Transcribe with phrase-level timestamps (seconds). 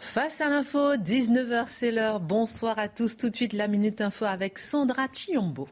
[0.00, 2.20] Face à l'info, 19h c'est l'heure.
[2.20, 3.18] Bonsoir à tous.
[3.18, 5.68] Tout de suite la minute info avec Sandra Chiombo.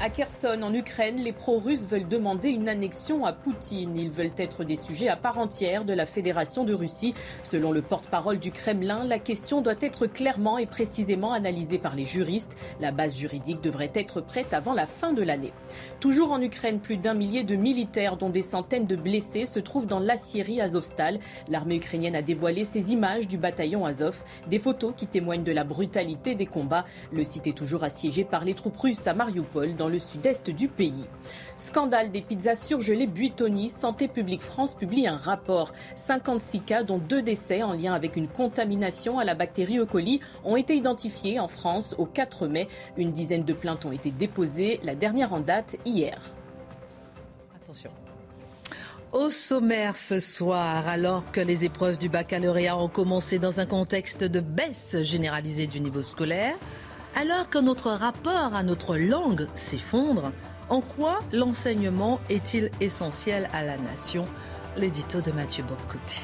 [0.00, 3.98] À Kherson, en Ukraine, les pro-russes veulent demander une annexion à Poutine.
[3.98, 7.14] Ils veulent être des sujets à part entière de la Fédération de Russie.
[7.42, 12.06] Selon le porte-parole du Kremlin, la question doit être clairement et précisément analysée par les
[12.06, 12.56] juristes.
[12.80, 15.52] La base juridique devrait être prête avant la fin de l'année.
[15.98, 19.88] Toujours en Ukraine, plus d'un millier de militaires, dont des centaines de blessés, se trouvent
[19.88, 21.18] dans l'Assyrie Azovstal.
[21.48, 25.64] L'armée ukrainienne a dévoilé ces images du bataillon Azov, des photos qui témoignent de la
[25.64, 26.84] brutalité des combats.
[27.12, 30.68] Le site est toujours assiégé par les troupes russes à Mariupol, dans le sud-est du
[30.68, 31.06] pays.
[31.56, 35.72] Scandale des pizzas surgelées Buitoni, Santé publique France publie un rapport.
[35.96, 39.84] 56 cas, dont deux décès en lien avec une contamination à la bactérie E.
[39.84, 42.68] coli, ont été identifiés en France au 4 mai.
[42.96, 46.18] Une dizaine de plaintes ont été déposées, la dernière en date hier.
[47.56, 47.90] Attention.
[49.12, 54.22] Au sommaire ce soir, alors que les épreuves du baccalauréat ont commencé dans un contexte
[54.22, 56.56] de baisse généralisée du niveau scolaire,
[57.16, 60.32] alors que notre rapport à notre langue s'effondre,
[60.68, 64.24] en quoi l'enseignement est-il essentiel à la nation?
[64.76, 66.20] L'édito de Mathieu Bocoté.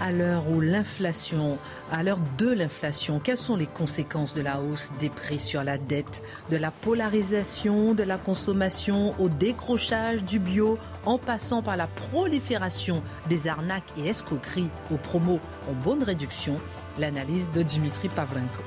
[0.00, 1.58] À l'heure où l'inflation,
[1.90, 5.78] à l'heure de l'inflation, quelles sont les conséquences de la hausse des prix sur la
[5.78, 11.86] dette, de la polarisation de la consommation au décrochage du bio, en passant par la
[11.86, 16.60] prolifération des arnaques et escroqueries aux promos en bonne réduction?
[16.98, 18.62] L'analyse de Dimitri Pavlenko.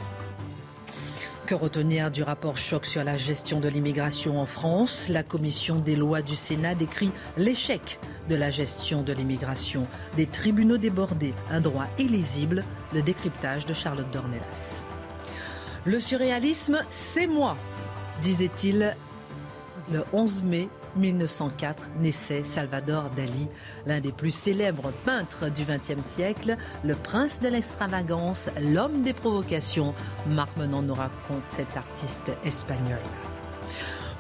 [1.50, 5.10] Que retenir du rapport choc sur la gestion de l'immigration en France?
[5.10, 8.00] La commission des lois du Sénat décrit l'échec
[8.30, 14.12] de la gestion de l'immigration, des tribunaux débordés, un droit illisible, le décryptage de Charlotte
[14.12, 14.84] Dornelas.
[15.86, 17.58] Le surréalisme, c'est moi,
[18.22, 18.96] disait-il
[19.92, 23.48] le 11 mai 1904 naissait Salvador Dali,
[23.86, 29.94] l'un des plus célèbres peintres du XXe siècle, le prince de l'extravagance, l'homme des provocations.
[30.28, 33.00] Marc Menon nous raconte cet artiste espagnol.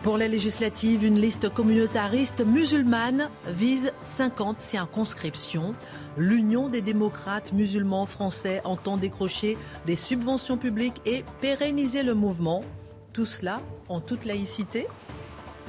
[0.01, 5.75] Pour les législatives, une liste communautariste musulmane vise 50 circonscriptions.
[6.17, 12.63] L'Union des démocrates musulmans français entend décrocher des subventions publiques et pérenniser le mouvement.
[13.11, 13.59] Tout cela
[13.89, 14.87] en toute laïcité?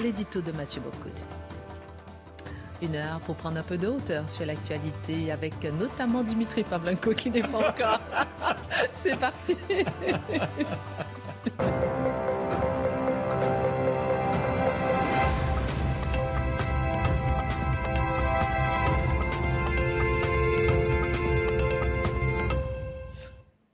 [0.02, 1.24] L'édito de Mathieu Bocoté.
[2.82, 7.30] Une heure pour prendre un peu de hauteur sur l'actualité avec notamment Dimitri Pavlenko qui
[7.30, 8.00] n'est pas encore.
[8.92, 9.56] C'est parti.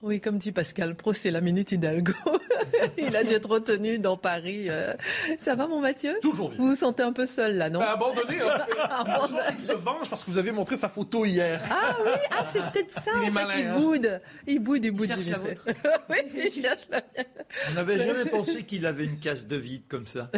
[0.07, 2.13] Oui, comme dit Pascal Pro, c'est la minute Hidalgo.
[2.97, 4.67] Il a dû être retenu dans Paris.
[4.69, 4.95] Euh.
[5.41, 6.15] Ça va, mon Mathieu?
[6.23, 6.59] Toujours bien.
[6.59, 7.81] Vous vous sentez un peu seul, là, non?
[7.81, 8.39] Bah, Abandonné.
[9.57, 11.61] Il se venge parce que vous avez montré sa photo hier.
[11.69, 13.11] Ah oui, ah, c'est peut-être ça.
[13.17, 13.75] Il est en fait, malin, il hein.
[13.81, 14.21] boude.
[14.47, 15.09] Il boude, il boude.
[15.09, 15.55] cherche il la fait.
[15.55, 15.65] vôtre.
[16.09, 17.27] oui, il cherche la mienne.
[17.71, 20.31] On n'avait jamais pensé qu'il avait une case de vide comme ça.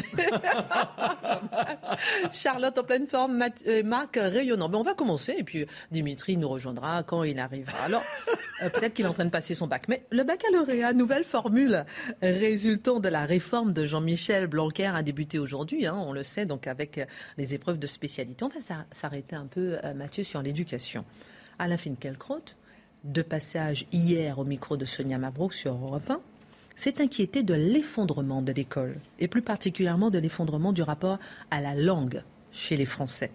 [2.33, 4.71] Charlotte en pleine forme, Math- euh, Marc rayonnant.
[4.71, 7.79] Ben, on va commencer et puis Dimitri nous rejoindra quand il arrivera.
[7.85, 8.03] Alors,
[8.63, 9.89] euh, peut-être qu'il est en train de passer son bac.
[9.89, 11.85] Mais le baccalauréat, nouvelle formule
[12.23, 16.67] résultant de la réforme de Jean-Michel Blanquer a débuté aujourd'hui, hein, on le sait, donc
[16.67, 17.05] avec euh,
[17.37, 18.45] les épreuves de spécialité.
[18.45, 21.05] On va s'a- s'arrêter un peu, euh, Mathieu, sur l'éducation.
[21.59, 22.43] Alain Finkielkraut,
[23.05, 26.21] de passage hier au micro de Sonia Mabrouk sur Europe 1,
[26.77, 31.19] s'est inquiété de l'effondrement de l'école, et plus particulièrement de l'effondrement du rapport
[31.51, 32.23] à la langue
[32.53, 33.31] chez les Français.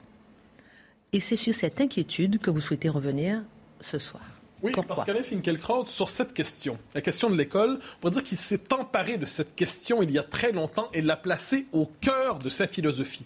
[1.11, 3.43] Et c'est sur cette inquiétude que vous souhaitez revenir
[3.81, 4.23] ce soir.
[4.63, 8.23] Oui, Pourquoi parce qu'Alain Finkielkraut, sur cette question, la question de l'école, on pourrait dire
[8.23, 11.85] qu'il s'est emparé de cette question il y a très longtemps et l'a placée au
[11.99, 13.25] cœur de sa philosophie.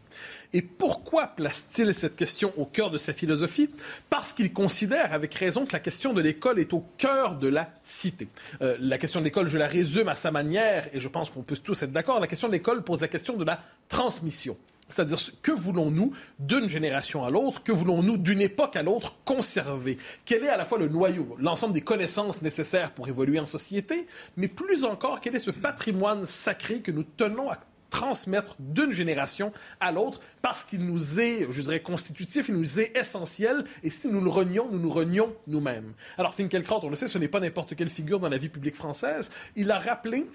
[0.53, 3.69] Et pourquoi place-t-il cette question au cœur de sa philosophie?
[4.09, 7.69] Parce qu'il considère avec raison que la question de l'école est au cœur de la
[7.83, 8.27] cité.
[8.63, 11.43] Euh, la question de l'école, je la résume à sa manière, et je pense qu'on
[11.43, 14.57] peut tous être d'accord, la question de l'école pose la question de la transmission.
[14.89, 20.43] C'est-à-dire, que voulons-nous d'une génération à l'autre, que voulons-nous d'une époque à l'autre conserver Quel
[20.43, 24.07] est à la fois le noyau, l'ensemble des connaissances nécessaires pour évoluer en société,
[24.37, 27.57] mais plus encore, quel est ce patrimoine sacré que nous tenons à
[27.89, 32.95] transmettre d'une génération à l'autre parce qu'il nous est, je dirais, constitutif, il nous est
[32.97, 33.63] essentiel.
[33.83, 35.93] Et si nous le renions, nous nous renions nous-mêmes.
[36.17, 38.75] Alors Finkielkraut, on le sait, ce n'est pas n'importe quelle figure dans la vie publique
[38.75, 39.31] française.
[39.55, 40.27] Il a rappelé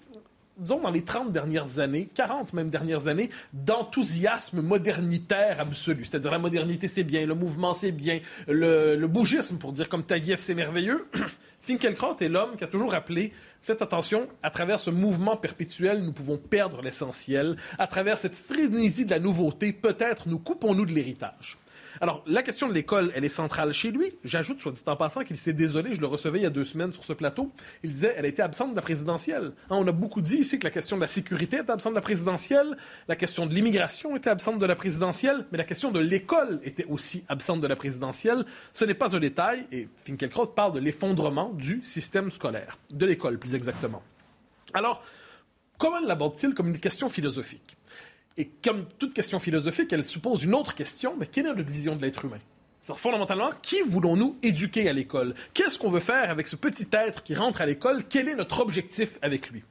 [0.58, 6.04] disons, dans les 30 dernières années, 40 même dernières années, d'enthousiasme modernitaire absolu.
[6.04, 10.40] C'est-à-dire la modernité, c'est bien, le mouvement, c'est bien, le, bougisme, pour dire comme Taguieff,
[10.40, 11.06] c'est merveilleux.
[11.62, 16.12] Finkielkraut est l'homme qui a toujours rappelé Faites attention, à travers ce mouvement perpétuel, nous
[16.12, 17.56] pouvons perdre l'essentiel.
[17.78, 21.58] À travers cette frénésie de la nouveauté, peut-être nous coupons-nous de l'héritage.
[22.00, 24.12] Alors, la question de l'école, elle est centrale chez lui.
[24.24, 26.64] J'ajoute, soit dit en passant, qu'il s'est désolé, je le recevais il y a deux
[26.64, 27.52] semaines sur ce plateau.
[27.82, 29.52] Il disait, elle été absente de la présidentielle.
[29.70, 31.96] Hein, on a beaucoup dit ici que la question de la sécurité était absente de
[31.96, 32.76] la présidentielle,
[33.08, 36.86] la question de l'immigration était absente de la présidentielle, mais la question de l'école était
[36.86, 38.44] aussi absente de la présidentielle.
[38.72, 43.38] Ce n'est pas un détail, et Finkielkraut parle de l'effondrement du système scolaire, de l'école
[43.38, 44.02] plus exactement.
[44.74, 45.02] Alors,
[45.78, 47.76] comment l'aborde-t-il comme une question philosophique?
[48.37, 51.96] Et comme toute question philosophique, elle suppose une autre question, mais quelle est notre vision
[51.96, 52.38] de l'être humain?
[52.82, 55.34] C'est fondamentalement, qui voulons-nous éduquer à l'école?
[55.55, 58.02] Qu'est-ce qu'on veut faire avec ce petit être qui rentre à l'école?
[58.08, 59.62] Quel est notre objectif avec lui?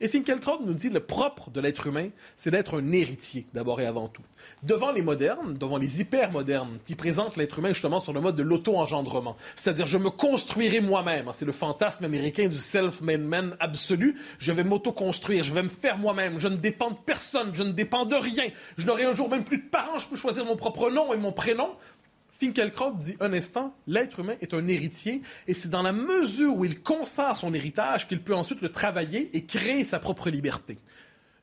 [0.00, 3.86] Et Finkielkraut nous dit le propre de l'être humain, c'est d'être un héritier, d'abord et
[3.86, 4.22] avant tout.
[4.62, 8.42] Devant les modernes, devant les hyper-modernes, qui présentent l'être humain justement sur le mode de
[8.42, 14.52] l'auto-engendrement, c'est-à-dire je me construirai moi-même, c'est le fantasme américain du self-made man absolu, je
[14.52, 18.04] vais m'auto-construire, je vais me faire moi-même, je ne dépends de personne, je ne dépends
[18.04, 20.90] de rien, je n'aurai un jour même plus de parents, je peux choisir mon propre
[20.90, 21.70] nom et mon prénom,
[22.44, 26.66] Finkelkraut dit un instant, l'être humain est un héritier et c'est dans la mesure où
[26.66, 30.76] il consent son héritage qu'il peut ensuite le travailler et créer sa propre liberté.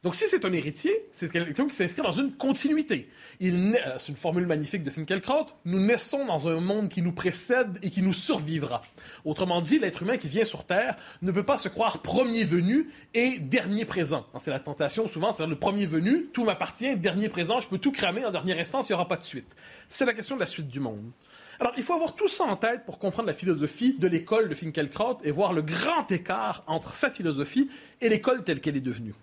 [0.03, 3.07] Donc, si c'est un héritier, c'est quelqu'un qui s'inscrit dans une continuité.
[3.43, 5.45] Euh, c'est une formule magnifique de Finkielkraut.
[5.65, 8.81] Nous naissons dans un monde qui nous précède et qui nous survivra.
[9.25, 12.89] Autrement dit, l'être humain qui vient sur Terre ne peut pas se croire premier venu
[13.13, 14.25] et dernier présent.
[14.39, 17.91] C'est la tentation souvent, c'est le premier venu, tout m'appartient, dernier présent, je peux tout
[17.91, 19.55] cramer, en dernière instance, il n'y aura pas de suite.
[19.87, 21.11] C'est la question de la suite du monde.
[21.59, 24.55] Alors, il faut avoir tout ça en tête pour comprendre la philosophie de l'école de
[24.55, 27.69] Finkielkraut et voir le grand écart entre sa philosophie
[28.01, 29.13] et l'école telle qu'elle est devenue.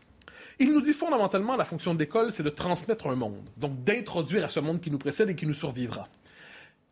[0.60, 4.44] Il nous dit fondamentalement la fonction de l'école, c'est de transmettre un monde, donc d'introduire
[4.44, 6.08] à ce monde qui nous précède et qui nous survivra.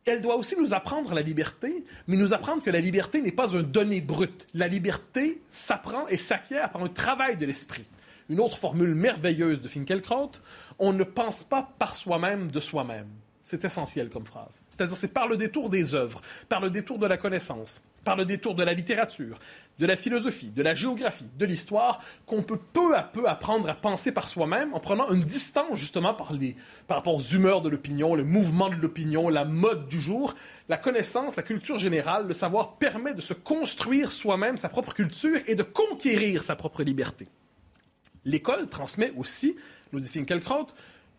[0.04, 3.56] Elle doit aussi nous apprendre la liberté, mais nous apprendre que la liberté n'est pas
[3.56, 4.46] un donné brut.
[4.54, 7.90] La liberté s'apprend et s'acquiert par un travail de l'esprit.
[8.28, 10.30] Une autre formule merveilleuse de Finkelkraut,
[10.78, 13.08] on ne pense pas par soi-même de soi-même.
[13.46, 14.60] C'est essentiel comme phrase.
[14.70, 18.24] C'est-à-dire, c'est par le détour des œuvres, par le détour de la connaissance, par le
[18.24, 19.38] détour de la littérature,
[19.78, 23.76] de la philosophie, de la géographie, de l'histoire, qu'on peut peu à peu apprendre à
[23.76, 26.56] penser par soi-même en prenant une distance justement par, les,
[26.88, 30.34] par rapport aux humeurs de l'opinion, le mouvement de l'opinion, la mode du jour.
[30.68, 35.38] La connaissance, la culture générale, le savoir permet de se construire soi-même sa propre culture
[35.46, 37.28] et de conquérir sa propre liberté.
[38.24, 39.56] L'école transmet aussi,
[39.92, 40.66] nous dit Finkelkraut,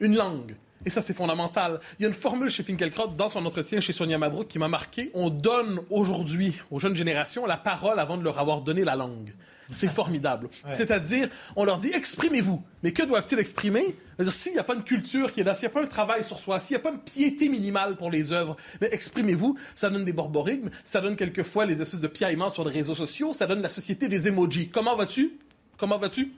[0.02, 1.80] une langue, et ça, c'est fondamental.
[2.00, 4.68] Il y a une formule chez Finkelkraut dans son entretien chez Sonia Mabrouk qui m'a
[4.68, 5.12] marqué.
[5.14, 9.34] On donne aujourd'hui aux jeunes générations la parole avant de leur avoir donné la langue.
[9.70, 10.50] C'est formidable.
[10.72, 12.64] C'est-à-dire, on leur dit exprimez-vous.
[12.84, 13.98] Mais que doivent-ils exprimer?
[14.30, 16.24] S'il n'y a pas une culture qui est là, s'il n'y a pas un travail
[16.24, 19.58] sur soi, s'il n'y a pas une piété minimale pour les œuvres, mais exprimez-vous.
[19.76, 23.34] Ça donne des borborigmes, ça donne quelquefois les espèces de piaillements sur les réseaux sociaux,
[23.34, 24.70] ça donne la société des emojis.
[24.70, 25.38] Comment vas-tu?
[25.78, 26.32] Comment vas-tu?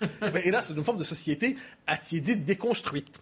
[0.44, 1.56] Et là, c'est une forme de société
[1.86, 3.20] attiédie, déconstruite.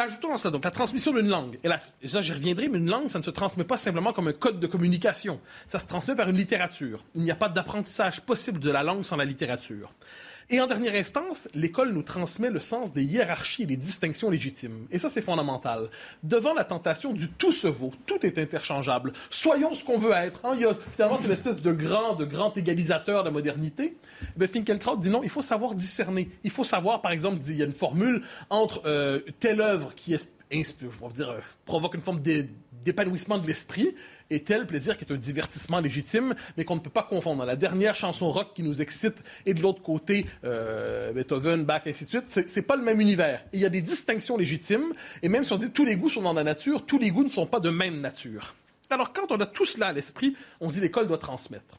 [0.00, 1.58] Ajoutons à cela donc la transmission d'une langue.
[1.62, 4.28] Et là, ça, j'y reviendrai, mais une langue, ça ne se transmet pas simplement comme
[4.28, 5.38] un code de communication.
[5.68, 7.04] Ça se transmet par une littérature.
[7.14, 9.92] Il n'y a pas d'apprentissage possible de la langue sans la littérature.
[10.52, 14.88] Et en dernière instance, l'école nous transmet le sens des hiérarchies et des distinctions légitimes.
[14.90, 15.90] Et ça, c'est fondamental.
[16.24, 19.12] Devant la tentation du tout se vaut, tout est interchangeable.
[19.30, 20.44] Soyons ce qu'on veut être.
[20.44, 20.58] Hein,
[20.90, 23.96] finalement, c'est l'espèce de grand, de grand égalisateur de la modernité.
[24.36, 26.28] Ben, Finkelkraut dit non, il faut savoir discerner.
[26.42, 30.14] Il faut savoir, par exemple, il y a une formule entre euh, telle œuvre qui
[30.14, 32.18] est, je dire, euh, provoque une forme
[32.84, 33.94] d'épanouissement de l'esprit
[34.30, 37.44] et tel plaisir qui est un divertissement légitime, mais qu'on ne peut pas confondre.
[37.44, 42.04] La dernière chanson rock qui nous excite et de l'autre côté euh, Beethoven, Bach, ainsi
[42.04, 43.44] de suite, c'est pas le même univers.
[43.52, 46.22] il y a des distinctions légitimes, et même si on dit tous les goûts sont
[46.22, 48.54] dans la nature, tous les goûts ne sont pas de même nature.
[48.88, 51.78] Alors quand on a tout cela à l'esprit, on dit l'école doit transmettre.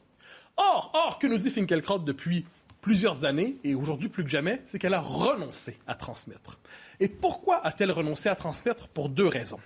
[0.56, 2.44] Or, or, que nous dit Finkelkraut depuis
[2.82, 6.58] plusieurs années, et aujourd'hui plus que jamais, c'est qu'elle a renoncé à transmettre.
[7.00, 8.88] Et pourquoi a-t-elle renoncé à transmettre?
[8.88, 9.60] Pour deux raisons.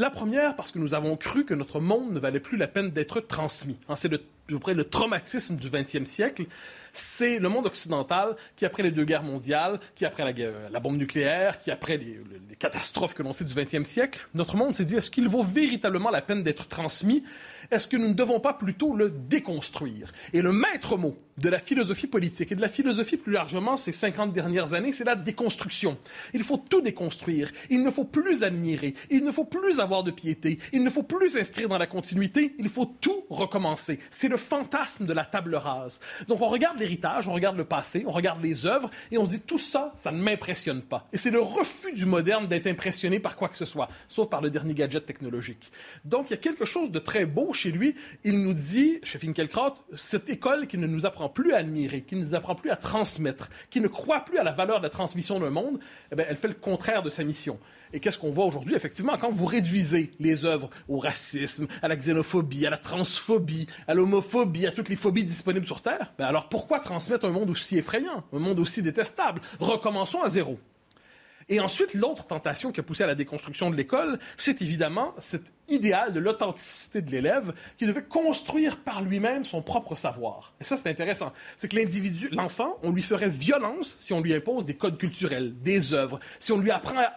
[0.00, 2.88] La première, parce que nous avons cru que notre monde ne valait plus la peine
[2.88, 3.78] d'être transmis.
[3.86, 6.46] Hein, c'est le, le traumatisme du 20e siècle.
[6.92, 10.24] C'est le monde occidental qui, après les deux guerres mondiales, qui après
[10.70, 12.20] la, bombe nucléaire, qui après les,
[12.58, 16.10] catastrophes que l'on sait du 20e siècle, notre monde s'est dit est-ce qu'il vaut véritablement
[16.10, 17.24] la peine d'être transmis?
[17.70, 20.12] Est-ce que nous ne devons pas plutôt le déconstruire?
[20.32, 23.92] Et le maître mot de la philosophie politique et de la philosophie plus largement ces
[23.92, 25.96] 50 dernières années, c'est la déconstruction.
[26.34, 27.50] Il faut tout déconstruire.
[27.70, 28.94] Il ne faut plus admirer.
[29.10, 30.58] Il ne faut plus avoir de piété.
[30.72, 32.54] Il ne faut plus s'inscrire dans la continuité.
[32.58, 34.00] Il faut tout recommencer.
[34.10, 36.00] C'est le fantasme de la table rase.
[36.28, 39.30] Donc on regarde l'héritage, on regarde le passé, on regarde les œuvres et on se
[39.30, 41.06] dit tout ça, ça ne m'impressionne pas.
[41.12, 44.40] Et c'est le refus du moderne d'être impressionné par quoi que ce soit, sauf par
[44.40, 45.70] le dernier gadget technologique.
[46.04, 47.94] Donc il y a quelque chose de très beau chez lui.
[48.24, 52.16] Il nous dit, chez Finkielkraut, cette école qui ne nous apprend plus à admirer, qui
[52.16, 54.90] ne nous apprend plus à transmettre, qui ne croit plus à la valeur de la
[54.90, 55.78] transmission d'un monde,
[56.12, 57.58] eh elle fait le contraire de sa mission.
[57.92, 58.74] Et qu'est-ce qu'on voit aujourd'hui?
[58.74, 63.94] Effectivement, quand vous réduisez les œuvres au racisme, à la xénophobie, à la transphobie, à
[63.94, 67.78] l'homophobie, à toutes les phobies disponibles sur Terre, ben alors pourquoi transmettre un monde aussi
[67.78, 69.40] effrayant, un monde aussi détestable?
[69.58, 70.58] Recommençons à zéro.
[71.48, 75.42] Et ensuite, l'autre tentation qui a poussé à la déconstruction de l'école, c'est évidemment cet
[75.70, 80.52] idéal de l'authenticité de l'élève qui devait construire par lui-même son propre savoir.
[80.60, 81.32] Et ça, c'est intéressant.
[81.56, 85.54] C'est que l'individu, l'enfant, on lui ferait violence si on lui impose des codes culturels,
[85.62, 87.12] des œuvres, si on lui apprend à,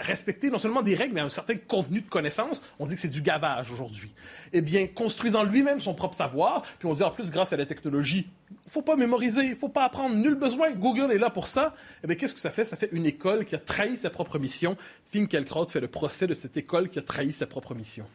[0.00, 2.62] respecter non seulement des règles, mais un certain contenu de connaissances.
[2.78, 4.12] On dit que c'est du gavage aujourd'hui.
[4.52, 7.66] Eh bien, construisant lui-même son propre savoir, puis on dit en plus, grâce à la
[7.66, 8.28] technologie,
[8.66, 11.74] faut pas mémoriser, faut pas apprendre, nul besoin, Google est là pour ça.
[12.02, 12.64] Eh bien, qu'est-ce que ça fait?
[12.64, 14.76] Ça fait une école qui a trahi sa propre mission.
[15.12, 18.06] Finkelkraut fait le procès de cette école qui a trahi sa propre mission.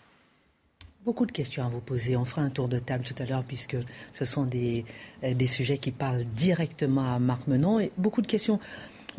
[1.05, 2.17] Beaucoup de questions à vous poser.
[2.17, 3.77] On fera un tour de table tout à l'heure puisque
[4.15, 4.83] ce sont des,
[5.23, 8.59] euh, des sujets qui parlent directement à Marc Menon et beaucoup de questions.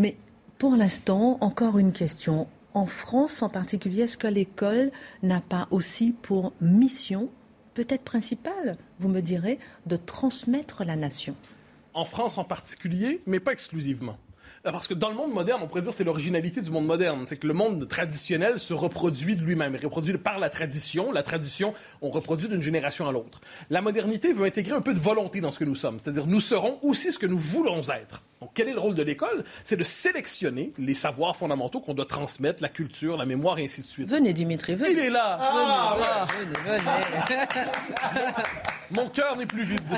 [0.00, 0.16] Mais
[0.58, 2.48] pour l'instant, encore une question.
[2.74, 4.90] En France en particulier, est-ce que l'école
[5.22, 7.30] n'a pas aussi pour mission
[7.74, 11.36] peut-être principale, vous me direz, de transmettre la nation?
[11.94, 14.18] En France en particulier, mais pas exclusivement.
[14.68, 17.24] Euh, parce que dans le monde moderne, on pourrait dire c'est l'originalité du monde moderne.
[17.26, 21.12] C'est que le monde traditionnel se reproduit de lui-même, reproduit par la tradition.
[21.12, 23.40] La tradition, on reproduit d'une génération à l'autre.
[23.70, 25.98] La modernité veut intégrer un peu de volonté dans ce que nous sommes.
[25.98, 28.22] C'est-à-dire, nous serons aussi ce que nous voulons être.
[28.40, 29.44] Donc, quel est le rôle de l'école?
[29.64, 33.82] C'est de sélectionner les savoirs fondamentaux qu'on doit transmettre, la culture, la mémoire et ainsi
[33.82, 34.08] de suite.
[34.08, 34.92] Venez, Dimitri, venez.
[34.92, 35.38] Il est là!
[35.40, 36.26] Ah,
[36.64, 37.46] venez, venez,
[38.90, 39.82] Mon cœur n'est plus vide.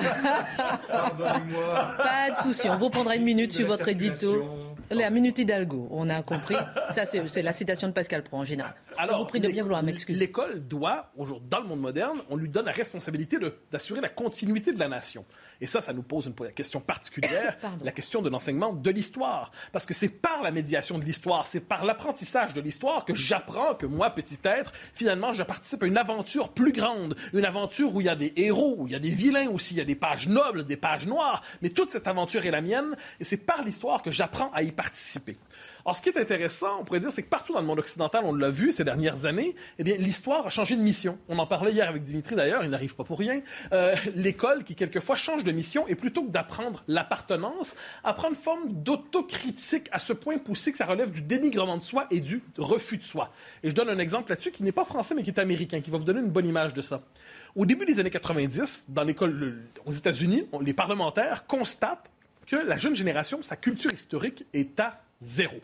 [0.88, 4.44] Pas de souci, on vous prendra une minute sur votre édito.
[4.92, 6.56] La minute Hidalgo, on a compris.
[6.96, 8.74] Ça, c'est la citation de Pascal Pro en général.
[8.98, 10.18] Alors, Je vous prie de bien vouloir m'excuser.
[10.18, 13.38] L'école doit, aujourd'hui, dans le monde moderne, on lui donne la responsabilité
[13.70, 15.24] d'assurer la continuité de la nation.
[15.60, 19.52] Et ça, ça nous pose une question particulière, la question de l'enseignement de l'histoire.
[19.72, 23.74] Parce que c'est par la médiation de l'histoire, c'est par l'apprentissage de l'histoire que j'apprends
[23.74, 27.16] que moi, petit être, finalement, je participe à une aventure plus grande.
[27.32, 29.74] Une aventure où il y a des héros, où il y a des vilains aussi,
[29.74, 31.42] il y a des pages nobles, des pages noires.
[31.62, 32.96] Mais toute cette aventure est la mienne.
[33.18, 35.36] Et c'est par l'histoire que j'apprends à y participer.
[35.84, 38.22] Alors, ce qui est intéressant, on pourrait dire, c'est que partout dans le monde occidental,
[38.24, 41.18] on l'a vu ces dernières années, eh bien, l'histoire a changé de mission.
[41.28, 43.40] On en parlait hier avec Dimitri, d'ailleurs, il n'arrive pas pour rien.
[43.72, 48.82] Euh, l'école qui, quelquefois, change de mission, et plutôt que d'apprendre l'appartenance, apprend une forme
[48.82, 52.98] d'autocritique à ce point poussé que ça relève du dénigrement de soi et du refus
[52.98, 53.32] de soi.
[53.62, 55.90] Et je donne un exemple là-dessus qui n'est pas français, mais qui est américain, qui
[55.90, 57.02] va vous donner une bonne image de ça.
[57.56, 62.10] Au début des années 90, dans l'école aux États-Unis, les parlementaires constatent
[62.46, 65.56] que la jeune génération, sa culture historique est à zéro.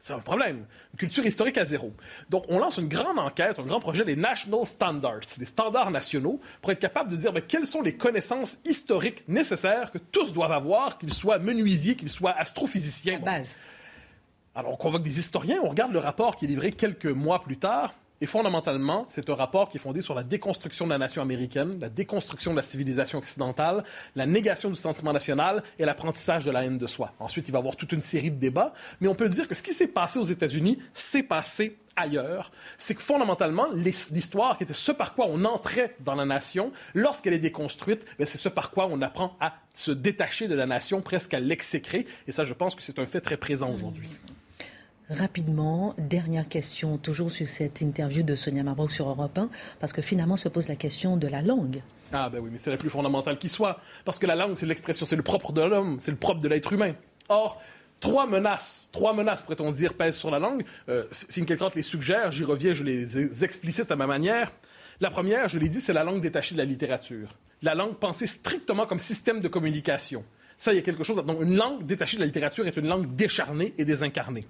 [0.00, 0.64] C'est un problème.
[0.94, 1.92] Une culture historique à zéro.
[2.30, 6.40] Donc, on lance une grande enquête, un grand projet, les National Standards, les standards nationaux,
[6.62, 10.52] pour être capable de dire ben, quelles sont les connaissances historiques nécessaires que tous doivent
[10.52, 13.18] avoir, qu'ils soient menuisiers, qu'ils soient astrophysiciens.
[13.18, 13.56] base.
[14.54, 17.58] Alors, on convoque des historiens, on regarde le rapport qui est livré quelques mois plus
[17.58, 17.94] tard.
[18.22, 21.78] Et fondamentalement, c'est un rapport qui est fondé sur la déconstruction de la nation américaine,
[21.80, 23.82] la déconstruction de la civilisation occidentale,
[24.14, 27.14] la négation du sentiment national et l'apprentissage de la haine de soi.
[27.18, 29.54] Ensuite, il va y avoir toute une série de débats, mais on peut dire que
[29.54, 34.74] ce qui s'est passé aux États-Unis s'est passé ailleurs, c'est que fondamentalement, l'histoire qui était
[34.74, 38.70] ce par quoi on entrait dans la nation, lorsqu'elle est déconstruite, ben, c'est ce par
[38.70, 42.06] quoi on apprend à se détacher de la nation, presque à l'exécrer.
[42.26, 44.10] Et ça, je pense que c'est un fait très présent aujourd'hui.
[45.10, 49.48] Rapidement, dernière question, toujours sur cette interview de Sonia Marbrook sur Europe 1,
[49.80, 51.82] parce que finalement se pose la question de la langue.
[52.12, 54.66] Ah ben oui, mais c'est la plus fondamentale qui soit, parce que la langue, c'est
[54.66, 56.92] l'expression, c'est le propre de l'homme, c'est le propre de l'être humain.
[57.28, 57.60] Or,
[57.98, 60.64] trois menaces, trois menaces, pourrait-on dire, pèsent sur la langue.
[60.88, 64.52] Euh, Finkielkraut les suggère, j'y reviens, je les explicite à ma manière.
[65.00, 67.34] La première, je l'ai dit, c'est la langue détachée de la littérature.
[67.62, 70.24] La langue pensée strictement comme système de communication.
[70.56, 71.16] Ça, il y a quelque chose.
[71.24, 74.46] Donc, une langue détachée de la littérature est une langue décharnée et désincarnée.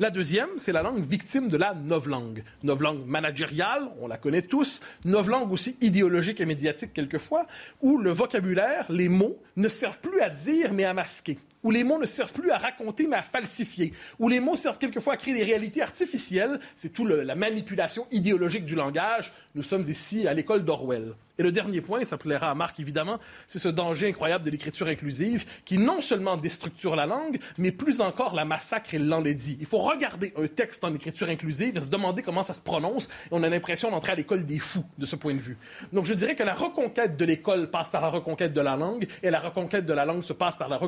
[0.00, 2.42] La deuxième, c'est la langue victime de la novlangue.
[2.64, 7.46] Novlangue managériale, on la connaît tous, novlangue aussi idéologique et médiatique quelquefois,
[7.80, 11.82] où le vocabulaire, les mots, ne servent plus à dire mais à masquer où les
[11.82, 15.16] mots ne servent plus à raconter mais à falsifier, où les mots servent quelquefois à
[15.16, 16.60] créer des réalités artificielles.
[16.76, 19.32] C'est tout la manipulation idéologique du langage.
[19.54, 21.14] Nous sommes ici à l'école d'Orwell.
[21.38, 24.86] Et le dernier point, ça plaira à Marc évidemment, c'est ce danger incroyable de l'écriture
[24.86, 29.56] inclusive qui non seulement déstructure la langue, mais plus encore la massacre et l'enlaidit.
[29.60, 33.06] Il faut regarder un texte en écriture inclusive et se demander comment ça se prononce.
[33.06, 35.56] Et on a l'impression d'entrer à l'école des fous de ce point de vue.
[35.92, 39.06] Donc je dirais que la reconquête de l'école passe par la reconquête de la langue
[39.22, 40.78] et la reconquête de la langue se passe par la,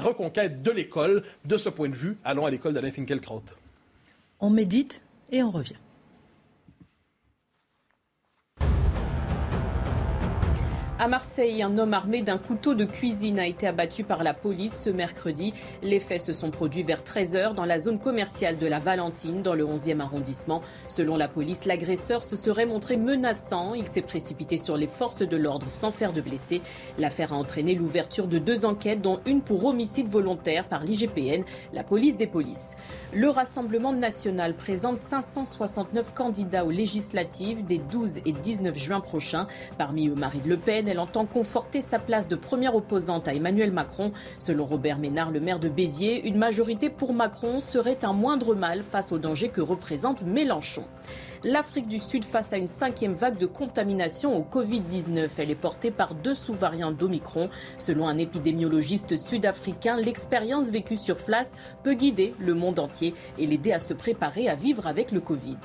[0.00, 1.22] reconquête de l'école.
[1.44, 3.42] De ce point de vue, allons à l'école d'Alain Finkielkraut.
[4.40, 5.76] On médite et on revient.
[11.00, 14.80] À Marseille, un homme armé d'un couteau de cuisine a été abattu par la police
[14.80, 15.52] ce mercredi.
[15.82, 19.54] Les faits se sont produits vers 13h dans la zone commerciale de la Valentine, dans
[19.54, 20.60] le 11e arrondissement.
[20.86, 23.74] Selon la police, l'agresseur se serait montré menaçant.
[23.74, 26.62] Il s'est précipité sur les forces de l'ordre sans faire de blessés.
[26.96, 31.82] L'affaire a entraîné l'ouverture de deux enquêtes, dont une pour homicide volontaire par l'IGPN, la
[31.82, 32.76] police des polices.
[33.12, 39.48] Le Rassemblement national présente 569 candidats aux législatives des 12 et 19 juin prochains.
[39.76, 43.72] Parmi eux, Marine Le Pen, elle entend conforter sa place de première opposante à Emmanuel
[43.72, 44.12] Macron.
[44.38, 48.82] Selon Robert Ménard, le maire de Béziers, une majorité pour Macron serait un moindre mal
[48.82, 50.84] face au danger que représente Mélenchon.
[51.42, 55.28] L'Afrique du Sud face à une cinquième vague de contamination au Covid-19.
[55.36, 57.50] Elle est portée par deux sous-variants d'Omicron.
[57.78, 63.72] Selon un épidémiologiste sud-africain, l'expérience vécue sur place peut guider le monde entier et l'aider
[63.72, 65.58] à se préparer à vivre avec le Covid.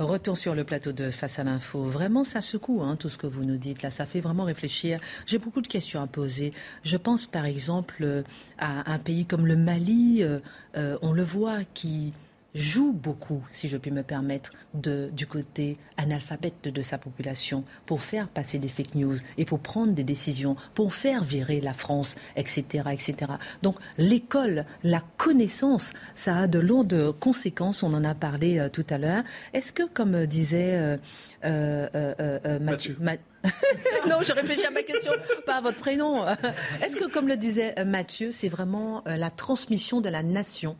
[0.00, 1.84] Retour sur le plateau de Face à l'info.
[1.84, 3.82] Vraiment, ça secoue hein, tout ce que vous nous dites.
[3.82, 4.98] Là, ça fait vraiment réfléchir.
[5.24, 6.52] J'ai beaucoup de questions à poser.
[6.82, 8.22] Je pense par exemple euh,
[8.58, 10.24] à un pays comme le Mali.
[10.24, 10.40] Euh,
[10.76, 12.12] euh, on le voit qui
[12.54, 18.02] joue beaucoup, si je puis me permettre, de, du côté analphabète de, sa population pour
[18.02, 22.14] faire passer des fake news et pour prendre des décisions, pour faire virer la France,
[22.36, 22.84] etc.
[22.92, 23.32] etc.
[23.62, 28.86] Donc l'école, la connaissance, ça a de lourdes conséquences, on en a parlé euh, tout
[28.90, 29.24] à l'heure.
[29.52, 30.98] Est-ce que, comme euh, disait
[31.44, 32.96] euh, Mathieu,
[34.08, 35.12] non, je réfléchis à ma question,
[35.44, 36.26] pas à votre prénom.
[36.82, 40.76] Est-ce que, comme le disait Mathieu, c'est vraiment la transmission de la nation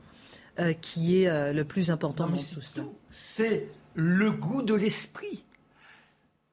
[0.61, 5.45] euh, qui est euh, le plus important dans tout cela C'est le goût de l'esprit.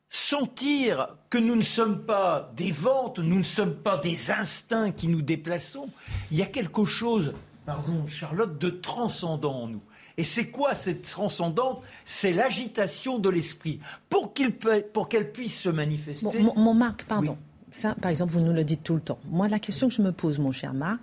[0.09, 5.07] Sentir que nous ne sommes pas des ventes, nous ne sommes pas des instincts qui
[5.07, 5.87] nous déplaçons.
[6.31, 7.33] Il y a quelque chose,
[7.65, 9.81] pardon Charlotte, de transcendant en nous.
[10.17, 13.79] Et c'est quoi cette transcendante C'est l'agitation de l'esprit.
[14.09, 16.39] Pour qu'elle puisse se manifester.
[16.39, 17.37] mon, Marc, pardon.
[17.71, 19.19] Ça, par exemple, vous nous le dites tout le temps.
[19.29, 20.99] Moi, la question que je me pose, mon cher Marc,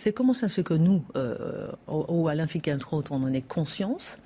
[0.00, 4.18] c'est comment ça se fait que nous, euh, au, Alain Finkielkraut, on en ait conscience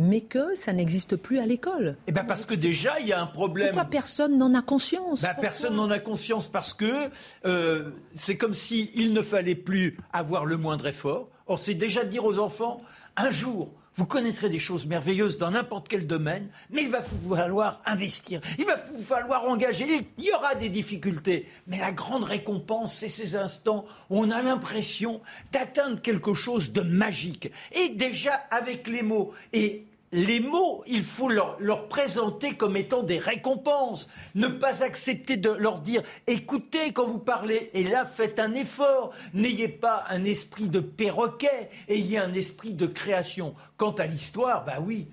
[0.00, 1.96] mais que ça n'existe plus à l'école.
[2.06, 3.70] Eh ben parce que déjà, il y a un problème.
[3.70, 5.22] Pourquoi personne n'en a conscience?
[5.22, 7.10] Ben Personne n'en a conscience parce que
[7.44, 11.28] euh, c'est comme s'il ne fallait plus avoir le moindre effort.
[11.48, 12.80] Or, c'est déjà dire aux enfants,
[13.18, 17.34] un jour, vous connaîtrez des choses merveilleuses dans n'importe quel domaine, mais il va vous
[17.34, 21.48] falloir investir, il va vous falloir engager, il y aura des difficultés.
[21.66, 26.80] Mais la grande récompense, c'est ces instants où on a l'impression d'atteindre quelque chose de
[26.80, 27.50] magique.
[27.72, 29.32] Et déjà avec les mots.
[29.52, 34.08] Et les mots, il faut leur, présenter comme étant des récompenses.
[34.34, 39.12] Ne pas accepter de leur dire écoutez quand vous parlez, et là faites un effort.
[39.34, 43.54] N'ayez pas un esprit de perroquet, ayez un esprit de création.
[43.76, 45.08] Quant à l'histoire, bah oui,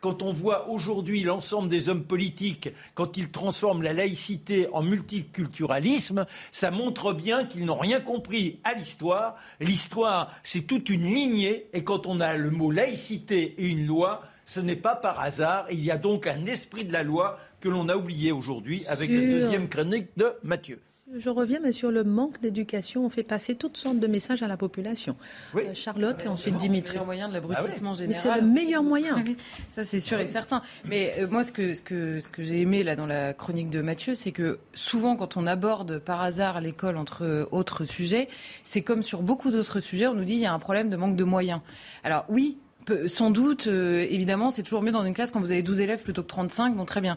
[0.00, 6.26] quand on voit aujourd'hui l'ensemble des hommes politiques, quand ils transforment la laïcité en multiculturalisme,
[6.52, 9.36] ça montre bien qu'ils n'ont rien compris à l'histoire.
[9.60, 14.22] L'histoire, c'est toute une lignée, et quand on a le mot laïcité et une loi,
[14.44, 15.66] ce n'est pas par hasard.
[15.70, 19.10] Il y a donc un esprit de la loi que l'on a oublié aujourd'hui avec
[19.10, 20.80] la deuxième chronique de Mathieu.
[21.16, 24.48] Je reviens, mais sur le manque d'éducation, on fait passer toutes sortes de messages à
[24.48, 25.16] la population.
[25.54, 26.98] Euh, Charlotte et ensuite Dimitri.
[26.98, 28.08] C'est le meilleur moyen de l'abrutissement général.
[28.08, 29.24] Mais c'est le meilleur moyen.
[29.70, 30.60] Ça, c'est sûr et certain.
[30.84, 33.70] Mais euh, moi, ce que, ce que, ce que j'ai aimé là dans la chronique
[33.70, 38.28] de Mathieu, c'est que souvent, quand on aborde par hasard l'école entre autres sujets,
[38.62, 40.96] c'est comme sur beaucoup d'autres sujets, on nous dit il y a un problème de
[40.96, 41.60] manque de moyens.
[42.04, 42.58] Alors oui,
[43.06, 46.02] sans doute, euh, évidemment, c'est toujours mieux dans une classe quand vous avez 12 élèves
[46.02, 46.76] plutôt que 35.
[46.76, 47.16] Bon, très bien.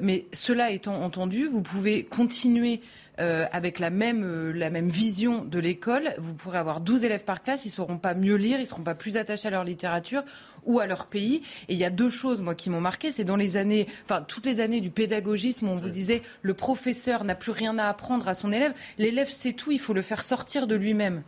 [0.00, 2.80] mais cela étant entendu, vous pouvez continuer
[3.20, 6.14] euh, avec la même, euh, la même vision de l'école.
[6.18, 8.66] Vous pourrez avoir 12 élèves par classe, ils ne sauront pas mieux lire, ils ne
[8.66, 10.22] seront pas plus attachés à leur littérature
[10.66, 11.42] ou à leur pays.
[11.68, 13.10] Et il y a deux choses, moi, qui m'ont marqué.
[13.10, 17.24] C'est dans les années, enfin, toutes les années du pédagogisme, on vous disait, le professeur
[17.24, 18.72] n'a plus rien à apprendre à son élève.
[18.98, 21.24] L'élève sait tout, il faut le faire sortir de lui-même.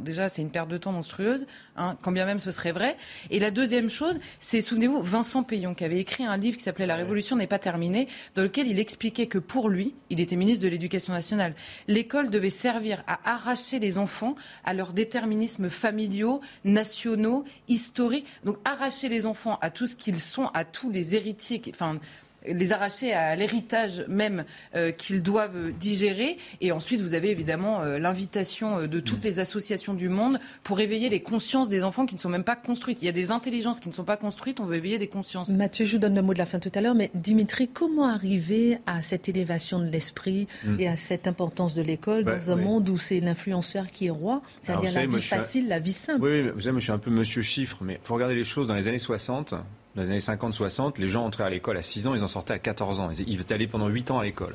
[0.00, 2.96] Déjà, c'est une perte de temps monstrueuse, hein, quand bien même ce serait vrai.
[3.30, 6.86] Et la deuxième chose, c'est, souvenez-vous, Vincent Payon, qui avait écrit un livre qui s'appelait
[6.86, 10.64] La Révolution n'est pas terminée, dans lequel il expliquait que pour lui, il était ministre
[10.64, 11.54] de l'Éducation nationale,
[11.88, 18.26] l'école devait servir à arracher les enfants à leurs déterminismes familiaux, nationaux, historiques.
[18.44, 21.98] Donc arracher les enfants à tout ce qu'ils sont, à tous les héritiers, enfin
[22.46, 26.38] les arracher à l'héritage même euh, qu'ils doivent digérer.
[26.60, 29.26] Et ensuite, vous avez évidemment euh, l'invitation euh, de toutes mm.
[29.26, 32.56] les associations du monde pour éveiller les consciences des enfants qui ne sont même pas
[32.56, 33.02] construites.
[33.02, 35.50] Il y a des intelligences qui ne sont pas construites, on veut éveiller des consciences.
[35.50, 38.06] Mathieu, je vous donne le mot de la fin tout à l'heure, mais Dimitri, comment
[38.06, 40.80] arriver à cette élévation de l'esprit mm.
[40.80, 44.10] et à cette importance de l'école bah, dans un monde où c'est l'influenceur qui est
[44.10, 46.22] roi C'est-à-dire la vie facile, la vie simple.
[46.22, 48.44] Oui, vous savez, moi je suis un peu monsieur chiffre, mais il faut regarder les
[48.44, 49.54] choses dans les années 60
[49.94, 52.54] dans les années 50-60, les gens entraient à l'école à 6 ans, ils en sortaient
[52.54, 53.10] à 14 ans.
[53.26, 54.54] Ils étaient allés pendant 8 ans à l'école.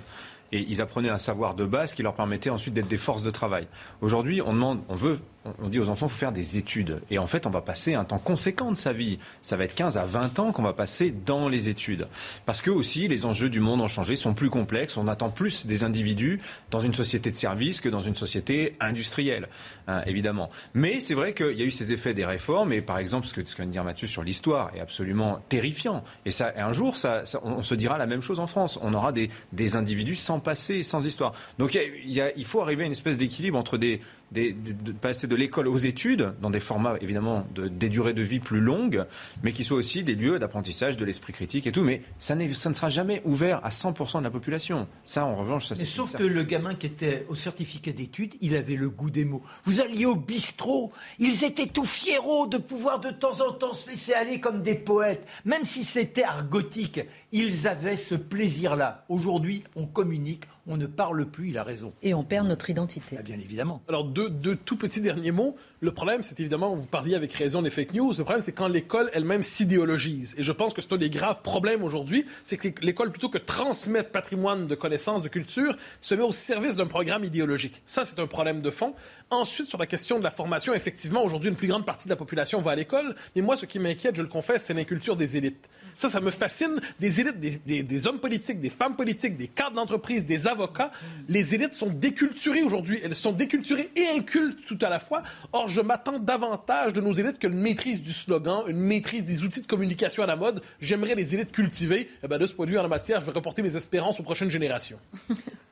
[0.52, 3.32] Et ils apprenaient un savoir de base qui leur permettait ensuite d'être des forces de
[3.32, 3.68] travail.
[4.02, 5.20] Aujourd'hui, on demande, on veut
[5.62, 7.02] on dit aux enfants, faut faire des études.
[7.10, 9.20] Et en fait, on va passer un temps conséquent de sa vie.
[9.42, 12.08] Ça va être 15 à 20 ans qu'on va passer dans les études.
[12.46, 14.98] Parce que aussi, les enjeux du monde ont changé, sont plus complexes.
[14.98, 16.40] On attend plus des individus
[16.72, 19.48] dans une société de services que dans une société industrielle,
[19.88, 20.50] hein, évidemment.
[20.74, 22.74] Mais c'est vrai qu'il y a eu ces effets des réformes.
[22.74, 25.40] Et par exemple, ce que, ce que vient de dire Mathieu sur l'histoire est absolument
[25.50, 26.04] terrifiant.
[26.26, 28.80] Et, ça, un jour, ça, on, se dira la même chose en France.
[28.82, 31.34] On aura des, des individus sans passé, sans histoire.
[31.60, 35.68] Donc il, il faut arriver à une espèce d'équilibre entre des, de, passer de l'école
[35.68, 39.06] aux études, dans des formats évidemment de, des durées de vie plus longues,
[39.44, 41.84] mais qui soient aussi des lieux d'apprentissage de l'esprit critique et tout.
[41.84, 44.88] Mais ça, ça, ne sera jamais ouvert à 100% de la population.
[45.06, 45.86] Ça, en revanche, ça c'est.
[45.86, 49.42] Sauf que le gamin qui était au certificat d'études, il avait le goût des mots.
[49.64, 53.90] Vous alliez au bistrot, ils étaient tout fiéros de pouvoir de temps en temps se
[53.90, 57.00] laisser aller comme des poètes, même si c'était argotique.
[57.32, 59.06] Ils avaient ce plaisir-là.
[59.10, 61.94] Aujourd'hui, on communique, on ne parle plus, il a raison.
[62.02, 63.18] Et on perd notre identité.
[63.20, 63.82] Ah, bien évidemment.
[63.88, 65.56] Alors, deux, deux, tout petits derniers mots.
[65.86, 68.68] Le problème, c'est évidemment, vous parliez avec raison des fake news, le problème, c'est quand
[68.68, 70.34] l'école elle-même s'idéologise.
[70.36, 73.38] Et je pense que c'est un des graves problèmes aujourd'hui, c'est que l'école, plutôt que
[73.38, 77.84] transmettre patrimoine de connaissances, de culture, se met au service d'un programme idéologique.
[77.86, 78.96] Ça, c'est un problème de fond.
[79.30, 82.16] Ensuite, sur la question de la formation, effectivement, aujourd'hui, une plus grande partie de la
[82.16, 83.14] population va à l'école.
[83.36, 85.70] Mais moi, ce qui m'inquiète, je le confesse, c'est l'inculture des élites.
[85.96, 86.82] Ça, ça me fascine.
[87.00, 90.92] Des élites, des, des hommes politiques, des femmes politiques, des cadres d'entreprise, des avocats.
[91.28, 93.00] Les élites sont déculturées aujourd'hui.
[93.04, 95.22] Elles sont déculturées et incultes tout à la fois.
[95.54, 99.44] Or, je m'attends davantage de nos élites que une maîtrise du slogan, une maîtrise des
[99.44, 100.62] outils de communication à la mode.
[100.80, 102.10] J'aimerais les élites cultivées.
[102.24, 104.20] Eh ben, de ce point de vue, en la matière, je vais reporter mes espérances
[104.20, 104.98] aux prochaines générations.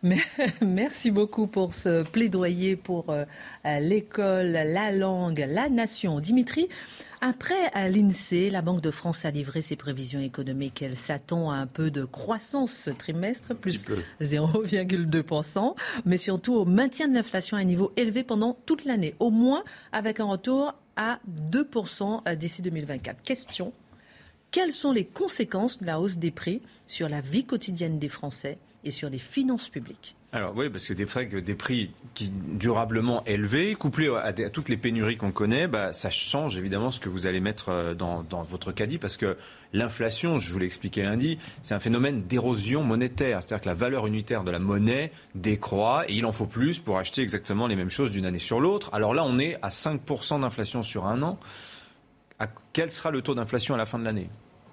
[0.61, 3.23] Merci beaucoup pour ce plaidoyer pour euh,
[3.79, 6.19] l'école, la langue, la nation.
[6.19, 6.67] Dimitri,
[7.21, 10.81] après l'INSEE, la Banque de France a livré ses prévisions économiques.
[10.81, 13.85] Elle s'attend à un peu de croissance ce trimestre, plus
[14.21, 19.29] 0,2%, mais surtout au maintien de l'inflation à un niveau élevé pendant toute l'année, au
[19.29, 21.19] moins avec un retour à
[21.51, 23.21] 2% euh, d'ici 2024.
[23.21, 23.73] Question,
[24.51, 28.57] quelles sont les conséquences de la hausse des prix sur la vie quotidienne des Français?
[28.83, 33.75] Et sur les finances publiques alors oui, parce que des, des prix qui durablement élevés,
[33.75, 37.39] couplés à, toutes les pénuries qu'on connaît, bah, ça change évidemment ce que vous allez
[37.39, 39.37] mettre euh, dans, votre caddie, parce que
[39.73, 44.07] l'inflation, je vous l'ai expliqué lundi, c'est un phénomène d'érosion monétaire, c'est-à-dire que la valeur
[44.07, 47.91] unitaire de la monnaie décroît et il en faut plus pour acheter exactement les mêmes
[47.91, 48.89] choses d'une année sur l'autre.
[48.91, 51.37] Alors là, on est à 5% d'inflation sur un an.
[52.73, 54.29] quel sera le taux d'inflation à la fin de l'année?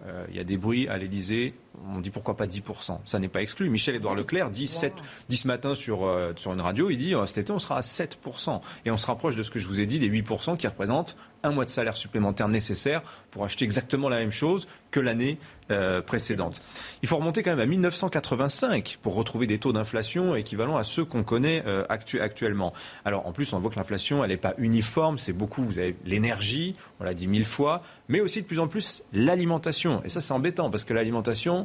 [0.07, 1.53] Euh, il y a des bruits à l'Elysée
[1.95, 2.99] on dit pourquoi pas 10%.
[3.05, 3.71] Ça n'est pas exclu.
[3.71, 4.93] Michel-Édouard Leclerc dit, 7,
[5.29, 7.79] dit ce matin sur, euh, sur une radio, il dit euh, cet été on sera
[7.79, 8.61] à 7%.
[8.85, 11.17] Et on se rapproche de ce que je vous ai dit, des 8% qui représentent
[11.43, 15.39] un mois de salaire supplémentaire nécessaire pour acheter exactement la même chose que l'année
[15.71, 16.61] euh, précédente.
[17.03, 21.05] Il faut remonter quand même à 1985 pour retrouver des taux d'inflation équivalents à ceux
[21.05, 22.75] qu'on connaît actuellement.
[23.05, 25.97] Alors en plus, on voit que l'inflation, elle n'est pas uniforme, c'est beaucoup, vous avez
[26.05, 30.03] l'énergie, on l'a dit mille fois, mais aussi de plus en plus l'alimentation.
[30.05, 31.60] Et ça, c'est embêtant parce que l'alimentation,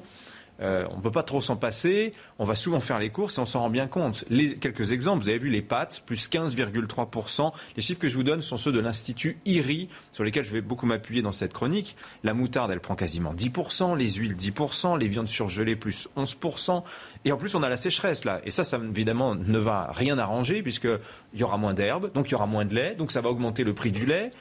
[0.61, 2.13] euh, on ne peut pas trop s'en passer.
[2.39, 4.23] On va souvent faire les courses et on s'en rend bien compte.
[4.29, 7.51] Les, quelques exemples, vous avez vu les pâtes, plus 15,3%.
[7.75, 10.61] Les chiffres que je vous donne sont ceux de l'Institut IRI, sur lesquels je vais
[10.61, 11.95] beaucoup m'appuyer dans cette chronique.
[12.23, 16.83] La moutarde, elle prend quasiment 10%, les huiles 10%, les viandes surgelées plus 11%.
[17.25, 18.39] Et en plus, on a la sécheresse là.
[18.45, 20.99] Et ça, ça évidemment ne va rien arranger puisqu'il
[21.39, 23.63] y aura moins d'herbe, donc il y aura moins de lait, donc ça va augmenter
[23.63, 24.31] le prix du lait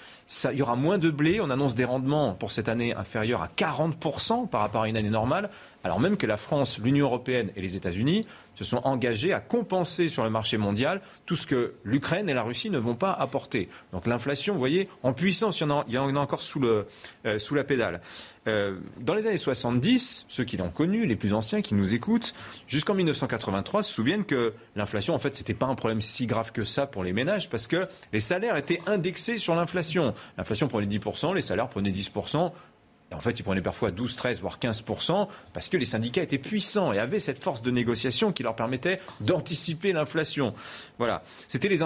[0.52, 1.40] il y aura moins de blé.
[1.40, 5.10] On annonce des rendements pour cette année inférieurs à 40% par rapport à une année
[5.10, 5.50] normale,
[5.82, 10.08] alors même que la France, l'Union européenne et les États-Unis se sont engagés à compenser
[10.08, 13.68] sur le marché mondial tout ce que l'Ukraine et la Russie ne vont pas apporter.
[13.92, 16.86] Donc l'inflation, vous voyez, en puissance, il y en a, encore sous, le,
[17.26, 18.00] euh, sous la pédale.
[18.46, 22.34] Euh, dans les années 70, ceux qui l'ont connu, les plus anciens qui nous écoutent,
[22.66, 26.64] jusqu'en 1983 se souviennent que l'inflation, en fait, c'était pas un problème si grave que
[26.64, 30.14] ça pour les ménages parce que les salaires étaient indexés sur l'inflation.
[30.36, 32.52] L'inflation prenait 10%, les salaires prenaient 10%
[33.14, 34.84] en fait, ils prenaient parfois 12, 13, voire 15
[35.52, 39.00] parce que les syndicats étaient puissants et avaient cette force de négociation qui leur permettait
[39.20, 40.54] d'anticiper l'inflation.
[40.98, 41.22] Voilà.
[41.48, 41.82] C'était les,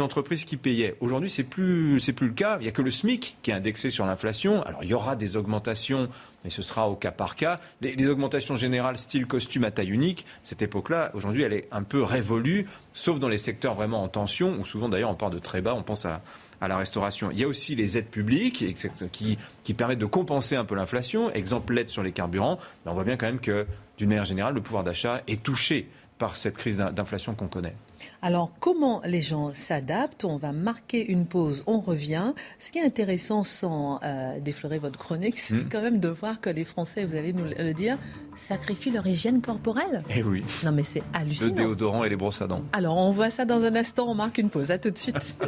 [0.00, 0.96] entreprises qui payaient.
[1.00, 2.56] Aujourd'hui, c'est plus, plus le cas.
[2.60, 4.62] Il n'y a que le SMIC qui est indexé sur l'inflation.
[4.62, 6.08] Alors, il y aura des augmentations,
[6.44, 7.60] mais ce sera au cas par cas.
[7.80, 11.82] Les, les augmentations générales, style costume à taille unique, cette époque-là, aujourd'hui, elle est un
[11.82, 15.38] peu révolue, sauf dans les secteurs vraiment en tension, où souvent, d'ailleurs, on part de
[15.38, 15.74] très bas.
[15.74, 16.22] On pense à
[16.60, 17.30] à la restauration.
[17.30, 18.64] Il y a aussi les aides publiques
[19.12, 21.30] qui, qui permettent de compenser un peu l'inflation.
[21.32, 22.58] Exemple, l'aide sur les carburants.
[22.84, 23.66] Mais on voit bien quand même que,
[23.98, 25.88] d'une manière générale, le pouvoir d'achat est touché
[26.18, 27.74] par cette crise d'inflation qu'on connaît.
[28.22, 30.24] Alors, comment les gens s'adaptent?
[30.24, 32.32] On va marquer une pause, on revient.
[32.58, 35.68] Ce qui est intéressant, sans euh, déflorer votre chronique, c'est hmm.
[35.70, 37.98] quand même de voir que les Français, vous allez nous le dire,
[38.34, 40.02] sacrifient leur hygiène corporelle.
[40.14, 40.44] Eh oui.
[40.64, 41.48] Non, mais c'est hallucinant.
[41.48, 42.62] Le déodorant et les brosses à dents.
[42.72, 44.70] Alors, on voit ça dans un instant, on marque une pause.
[44.70, 45.36] À tout de suite.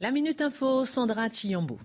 [0.00, 1.78] La Minute Info, Sandra Chiambo.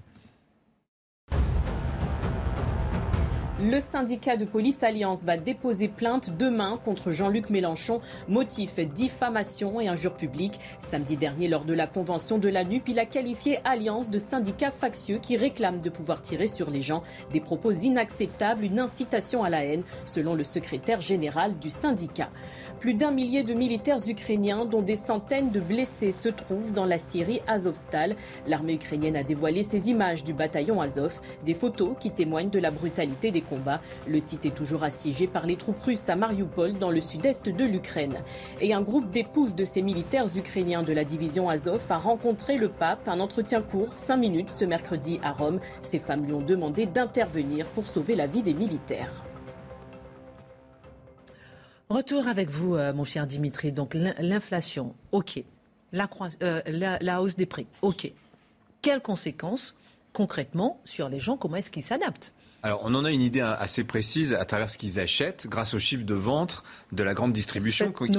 [3.62, 9.89] Le syndicat de police Alliance va déposer plainte demain contre Jean-Luc Mélenchon, motif diffamation et
[9.89, 10.62] injure publique.
[10.80, 14.72] Samedi dernier, lors de la convention de la NUP, il a qualifié Alliance de syndicat
[14.72, 17.04] factieux qui réclame de pouvoir tirer sur les gens.
[17.34, 22.30] Des propos inacceptables, une incitation à la haine, selon le secrétaire général du syndicat.
[22.80, 26.98] Plus d'un millier de militaires ukrainiens, dont des centaines de blessés, se trouvent dans la
[26.98, 28.15] Syrie Azovstal.
[28.48, 32.72] L'armée ukrainienne a dévoilé ces images du bataillon Azov, des photos qui témoignent de la
[32.72, 33.41] brutalité des
[34.07, 37.63] Le site est toujours assiégé par les troupes russes à Mariupol, dans le sud-est de
[37.63, 38.17] l'Ukraine.
[38.62, 42.69] Et un groupe d'épouses de ces militaires ukrainiens de la division Azov a rencontré le
[42.69, 43.07] pape.
[43.07, 45.59] Un entretien court, cinq minutes, ce mercredi à Rome.
[45.81, 49.12] Ces femmes lui ont demandé d'intervenir pour sauver la vie des militaires.
[51.89, 53.71] Retour avec vous, euh, mon cher Dimitri.
[53.71, 55.43] Donc l'inflation, ok.
[55.93, 58.12] Euh, la, la, hausse des prix, ok.
[58.83, 59.73] Quelles conséquences
[60.13, 62.33] concrètement sur les gens Comment est-ce qu'ils s'adaptent?
[62.62, 65.80] Alors, on en a une idée assez précise à travers ce qu'ils achètent grâce aux
[65.80, 68.17] chiffres de vente de la grande distribution qui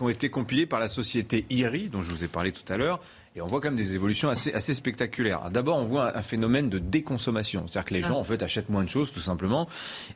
[0.00, 2.98] ont, été compilés par la société IRI, dont je vous ai parlé tout à l'heure,
[3.36, 5.48] et on voit quand même des évolutions assez, assez spectaculaires.
[5.52, 7.68] D'abord, on voit un, phénomène de déconsommation.
[7.68, 8.08] C'est-à-dire que les ah.
[8.08, 9.68] gens, en fait, achètent moins de choses, tout simplement.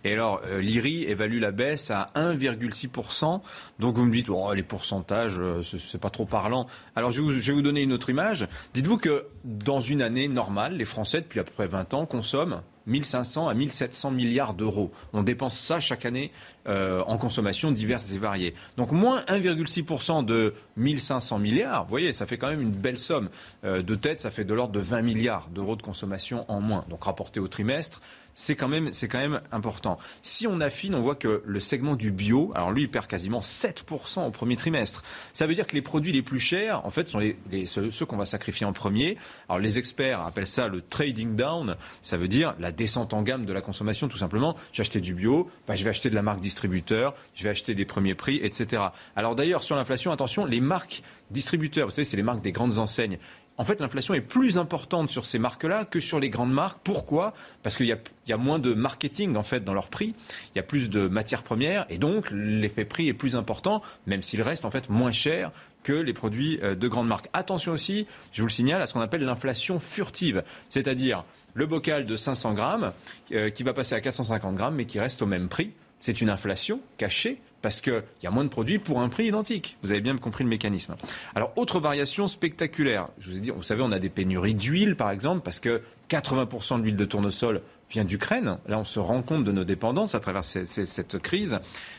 [0.02, 3.42] Et alors, euh, l'IRI évalue la baisse à 1,6%.
[3.78, 6.66] Donc, vous me dites, oh, les pourcentages, euh, c'est pas trop parlant.
[6.96, 8.48] Alors, je, je vais vous donner une autre image.
[8.74, 12.62] Dites-vous que dans une année normale, les Français, depuis à peu près 20 ans, consomment
[12.86, 14.90] 1500 à 1700 milliards d'euros.
[15.12, 16.30] On dépense ça chaque année
[16.66, 18.54] euh, en consommation diverses et variées.
[18.76, 23.28] Donc moins 1,6% de 1500 milliards, vous voyez, ça fait quand même une belle somme.
[23.64, 26.84] Euh, de tête, ça fait de l'ordre de 20 milliards d'euros de consommation en moins.
[26.88, 28.00] Donc rapporté au trimestre,
[28.34, 29.98] c'est quand, même, c'est quand même important.
[30.22, 33.40] Si on affine, on voit que le segment du bio, alors lui, il perd quasiment
[33.40, 35.02] 7% au premier trimestre.
[35.32, 37.20] Ça veut dire que les produits les plus chers, en fait, sont
[37.66, 39.16] ceux, qu'on va sacrifier en premier.
[39.48, 41.76] Alors les experts appellent ça le trading down.
[42.02, 44.56] Ça veut dire la descente en gamme de la consommation, tout simplement.
[44.82, 47.84] Acheté du bio, bah, je vais acheter de la marque distributeur, je vais acheter des
[47.84, 48.82] premiers prix, etc.
[49.14, 52.78] Alors d'ailleurs, sur l'inflation, attention, les marques distributeurs, vous savez, c'est les marques des grandes
[52.78, 53.18] enseignes
[53.62, 56.80] en fait, l'inflation est plus importante sur ces marques-là que sur les grandes marques.
[56.82, 57.32] Pourquoi?
[57.62, 60.16] Parce qu'il y, a, moins de marketing en fait dans leur prix.
[60.52, 64.20] Il y a plus de matières premières et donc l'effet prix est plus important, même
[64.20, 65.52] s'il reste en fait moins cher
[65.84, 67.28] que les produits euh, de grandes marques.
[67.34, 72.04] Attention aussi, je vous le signale, à ce qu'on appelle l'inflation furtive, c'est-à-dire le bocal
[72.04, 72.92] de 500 grammes
[73.30, 75.70] euh, qui va passer à 450 grammes mais qui reste au même prix.
[76.00, 79.78] C'est une inflation cachée parce qu'il y a moins de produits pour un prix identique.
[79.82, 80.96] Vous avez bien compris le mécanisme.
[81.34, 83.08] Alors, autre variation spectaculaire.
[83.18, 85.80] Je vous ai dit, vous savez, on a des pénuries d'huile, par exemple, parce que
[86.10, 88.58] 80% de l'huile de tournesol vient d'Ukraine.
[88.66, 91.58] Là, on se rend compte de nos dépendances à travers cette crise.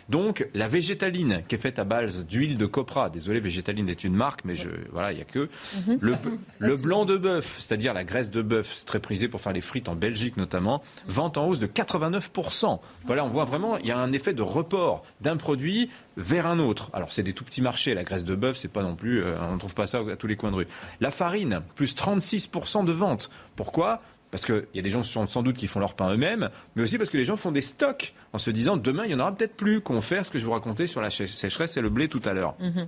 [0.09, 3.09] Donc, la végétaline, qui est faite à base d'huile de copra.
[3.09, 5.49] Désolé, végétaline est une marque, mais je, voilà, il n'y a que.
[5.87, 5.99] Mhm.
[6.59, 9.61] Le, blanc de bœuf, c'est-à-dire la graisse de bœuf, c'est très prisé pour faire les
[9.61, 12.79] frites en Belgique notamment, vente en hausse de 89%.
[13.05, 16.59] Voilà, on voit vraiment, il y a un effet de report d'un produit vers un
[16.59, 16.89] autre.
[16.93, 17.93] Alors, c'est des tout petits marchés.
[17.93, 20.15] La graisse de bœuf, c'est pas non plus, euh, on ne trouve pas ça à
[20.15, 20.67] tous les coins de rue.
[20.99, 23.29] La farine, plus 36% de vente.
[23.55, 24.01] Pourquoi?
[24.33, 26.97] Parce qu'il y a des gens sans doute qui font leur pain eux-mêmes, mais aussi
[26.97, 29.31] parce que les gens font des stocks en se disant demain il y en aura
[29.31, 32.07] peut-être plus, qu'on fait ce que je vous racontais sur la sécheresse et le blé
[32.07, 32.55] tout à l'heure.
[32.59, 32.87] Mhm.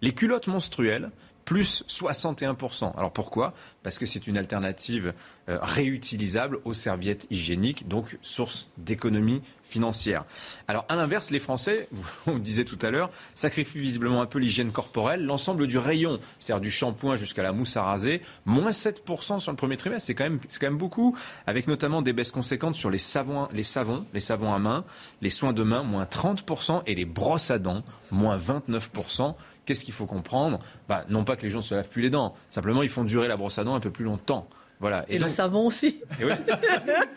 [0.00, 1.12] Les culottes menstruelles,
[1.44, 2.96] plus 61%.
[2.96, 3.54] Alors pourquoi?
[3.84, 5.14] Parce que c'est une alternative
[5.48, 10.24] euh, réutilisable aux serviettes hygiéniques, donc source d'économie financière.
[10.68, 11.88] Alors, à l'inverse, les Français,
[12.26, 15.24] on le disait tout à l'heure, sacrifient visiblement un peu l'hygiène corporelle.
[15.24, 19.56] L'ensemble du rayon, c'est-à-dire du shampoing jusqu'à la mousse à raser, moins 7% sur le
[19.56, 20.06] premier trimestre.
[20.06, 23.62] C'est quand même, quand même beaucoup, avec notamment des baisses conséquentes sur les savons, les
[23.64, 24.84] savons, les savons à main,
[25.22, 29.34] les soins de main, moins 30%, et les brosses à dents, moins 29%.
[29.64, 30.58] Qu'est-ce qu'il faut comprendre?
[30.88, 33.04] Bah, Non pas que les gens ne se lavent plus les dents, simplement ils font
[33.04, 34.48] durer la brosse à dents un peu plus longtemps.
[34.82, 35.06] Voilà.
[35.08, 36.00] Et, le savon aussi.
[36.20, 36.24] Et,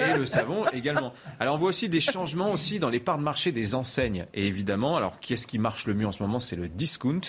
[0.04, 1.14] et, le savon également.
[1.40, 4.28] Alors on voit aussi des changements aussi dans les parts de marché des enseignes.
[4.36, 6.38] Et évidemment, alors qui est-ce qui marche le mieux en ce moment?
[6.38, 7.22] C'est le discount.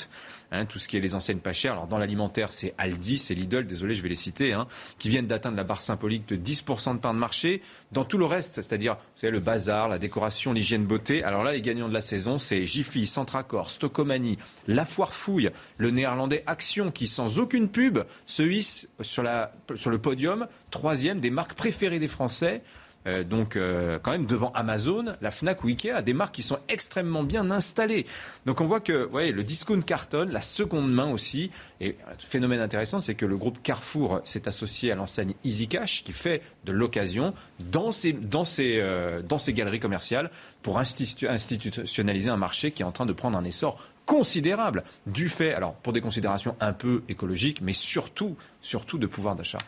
[0.56, 1.72] Hein, tout ce qui est les enseignes pas chères.
[1.72, 4.66] Alors dans l'alimentaire, c'est Aldi, c'est Lidl, désolé, je vais les citer, hein,
[4.98, 7.62] qui viennent d'atteindre la barre symbolique de 10% de part de marché.
[7.92, 11.22] Dans tout le reste, c'est-à-dire, vous savez, le bazar, la décoration, l'hygiène beauté.
[11.22, 15.90] Alors là, les gagnants de la saison, c'est Jiffy, Centracor, Stocomanie, La Foire Fouille, le
[15.90, 21.98] néerlandais Action, qui sans aucune pub se hisse sur le podium, troisième des marques préférées
[21.98, 22.62] des Français.
[23.06, 26.58] Euh, donc euh, quand même devant Amazon, la Fnac ou Ikea, des marques qui sont
[26.68, 28.06] extrêmement bien installées.
[28.46, 31.50] Donc on voit que ouais, le discount cartonne, la seconde main aussi.
[31.80, 36.04] Et un phénomène intéressant, c'est que le groupe Carrefour s'est associé à l'enseigne Easy Cash,
[36.04, 40.30] qui fait de l'occasion dans ses, dans, euh, dans galeries commerciales
[40.62, 45.52] pour institutionnaliser un marché qui est en train de prendre un essor considérable du fait,
[45.52, 49.58] alors pour des considérations un peu écologiques, mais surtout, surtout de pouvoir d'achat.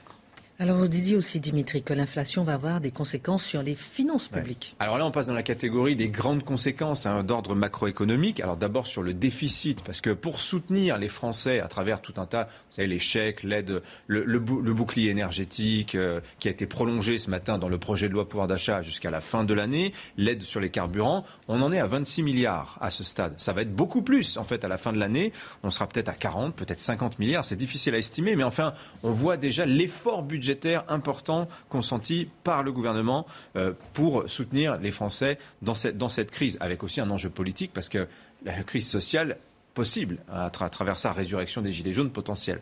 [0.61, 4.75] Alors vous disiez aussi, Dimitri, que l'inflation va avoir des conséquences sur les finances publiques.
[4.81, 8.41] Alors là, on passe dans la catégorie des grandes conséquences hein, d'ordre macroéconomique.
[8.41, 12.27] Alors d'abord sur le déficit, parce que pour soutenir les Français à travers tout un
[12.27, 17.31] tas, vous savez, les chèques, l'aide, le, bouclier énergétique euh, qui a été prolongé ce
[17.31, 20.59] matin dans le projet de loi pouvoir d'achat jusqu'à la fin de l'année, l'aide sur
[20.59, 23.37] les carburants, on en est à 26 milliards à ce stade.
[23.39, 25.33] Ça va être beaucoup plus en fait à la fin de l'année.
[25.63, 27.45] On sera peut-être à 40, peut-être 50 milliards.
[27.45, 28.73] C'est difficile à estimer, mais enfin,
[29.05, 34.91] on voit déjà l'effort budgétaire budgétaire important consenti par le gouvernement euh, pour soutenir les
[34.91, 38.09] Français dans cette, dans cette crise, avec aussi un enjeu politique, parce que
[38.45, 39.37] la crise sociale
[39.75, 42.61] possible à, travers sa résurrection des gilets jaunes potentiels.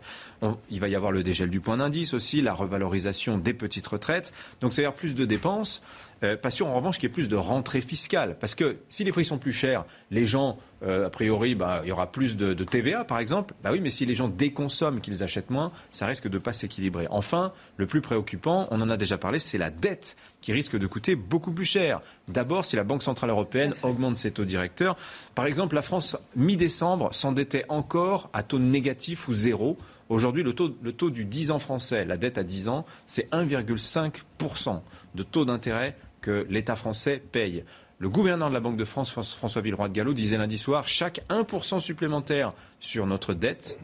[0.70, 4.34] il va y avoir le dégel du point d'indice aussi, la revalorisation des petites retraites.
[4.60, 5.82] Donc c'est-à-dire plus de dépenses.
[6.22, 8.36] Euh, pas sûr en revanche qu'il y ait plus de rentrée fiscale.
[8.40, 11.88] Parce que si les prix sont plus chers, les gens, euh, a priori, bah, il
[11.88, 13.54] y aura plus de, TVA par exemple.
[13.62, 16.52] Bah oui, mais si les gens déconsomment, qu'ils achètent moins, ça risque de ne pas
[16.52, 17.06] s'équilibrer.
[17.10, 20.86] Enfin, le plus préoccupant, on en a déjà parlé, c'est la dette qui risque de
[20.86, 22.00] coûter beaucoup plus cher.
[22.28, 24.96] D'abord, si la Banque Centrale Européenne augmente ses taux directeurs.
[25.34, 29.76] Par exemple, la France, mi-décembre, s'endettait encore à taux négatif ou zéro.
[30.08, 33.28] Aujourd'hui, le taux, le taux du 10 ans français, la dette à 10 ans, c'est
[33.32, 34.80] 1,5%
[35.16, 37.64] de taux d'intérêt que l'État français paye.
[37.98, 41.22] Le gouverneur de la Banque de France, François Villeroy de Gallo, disait lundi soir chaque
[41.30, 43.78] 1% supplémentaire sur notre dette,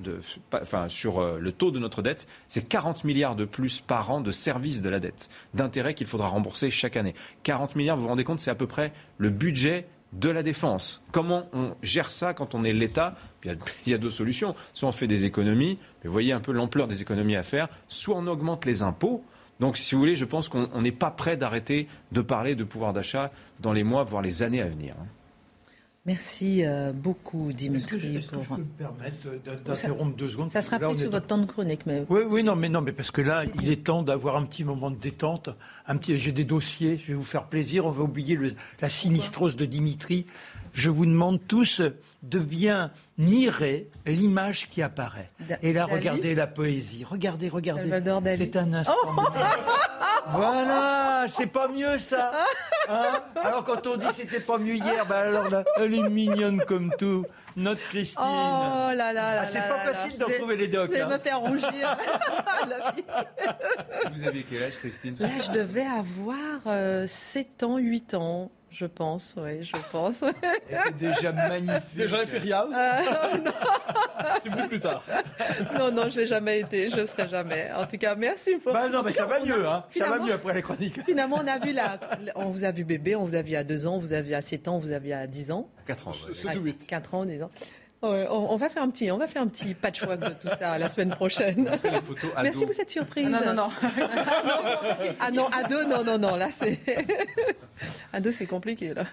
[0.53, 4.21] enfin sur euh, le taux de notre dette, c'est 40 milliards de plus par an
[4.21, 7.15] de services de la dette, d'intérêts qu'il faudra rembourser chaque année.
[7.43, 11.03] 40 milliards, vous vous rendez compte, c'est à peu près le budget de la défense.
[11.11, 13.15] Comment on gère ça quand on est l'État?
[13.45, 14.55] Il, y a deux solutions.
[14.75, 18.17] Soit on fait des économies, mais voyez un peu l'ampleur des économies à faire, soit
[18.17, 19.25] on augmente les impôts
[19.63, 22.93] donc, si vous voulez, je pense qu'on n'est pas prêt d'arrêter de parler de pouvoir
[22.93, 24.97] d'achat dans les mois, voire les années à venir.
[25.01, 25.07] Hein.
[26.05, 28.17] Merci euh, beaucoup, Dimitri.
[28.17, 29.29] Est-ce que, je peux me permettre
[29.65, 31.87] d'interrompre deux secondes Ça sera pris sur votre temps de chronique.
[31.87, 32.05] Mais...
[32.09, 34.65] Oui, oui, non, mais non, mais parce que là, il est temps d'avoir un petit
[34.65, 35.51] moment de détente.
[35.87, 37.87] Un petit, j'ai des dossiers, je vais vous faire plaisir.
[37.87, 38.37] On va oublier
[38.81, 40.27] la sinistrose de Dimitri.
[40.73, 41.83] Je vous demande tous
[42.23, 45.31] de bien mirer l'image qui apparaît.
[45.63, 47.05] Et là, regardez la poésie.
[47.05, 47.91] Regardez, regardez.
[48.37, 48.95] C'est un instant.
[49.05, 49.21] Oh
[50.31, 52.31] voilà, c'est pas mieux ça.
[52.89, 56.63] Hein alors quand on dit c'était pas mieux hier, ben alors là, elle est mignonne
[56.65, 57.25] comme tout,
[57.57, 58.23] notre Christine.
[58.25, 60.91] Oh là là ah, C'est pas facile d'en trouver les docs.
[60.91, 61.69] Vous allez me faire rougir.
[64.15, 65.17] Vous avez quel âge, Christine?
[65.19, 70.25] Là, je devais avoir 7 euh, ans, 8 ans je pense, oui, je pense.
[70.99, 71.95] Déjà magnifique.
[71.95, 73.51] Déjà impérial euh,
[74.43, 75.05] C'est venu plus tard.
[75.79, 77.71] non, non, je n'ai jamais été, je ne serai jamais.
[77.77, 78.73] En tout cas, merci pour...
[78.73, 79.85] Bah non, mais ça va mieux, hein.
[79.91, 81.05] Ça va mieux après les chroniques.
[81.05, 82.01] Finalement, on a vu la...
[82.35, 84.23] On vous a vu bébé, on vous a vu à 2 ans, on vous a
[84.23, 85.69] vu à 7 ans, on vous a vu à 10 ans.
[85.87, 86.13] 4 ans.
[86.13, 86.87] C'est 8.
[86.87, 87.51] 4 ans, 10 ans
[88.03, 90.89] on, va faire un petit, on va faire un petit patchwork de tout ça la
[90.89, 91.71] semaine prochaine.
[92.43, 93.29] Merci pour cette surprise.
[93.33, 93.69] Ah non, non, non.
[95.21, 96.37] ah non, à deux, non, non, non.
[96.37, 96.79] Là, c'est
[98.13, 99.05] à deux, c'est compliqué là.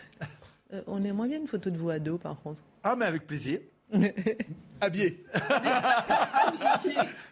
[0.73, 2.62] Euh, on aimerait bien une photo de vous à deux, par contre.
[2.84, 3.60] Ah, mais avec plaisir.
[4.82, 5.25] Habillé.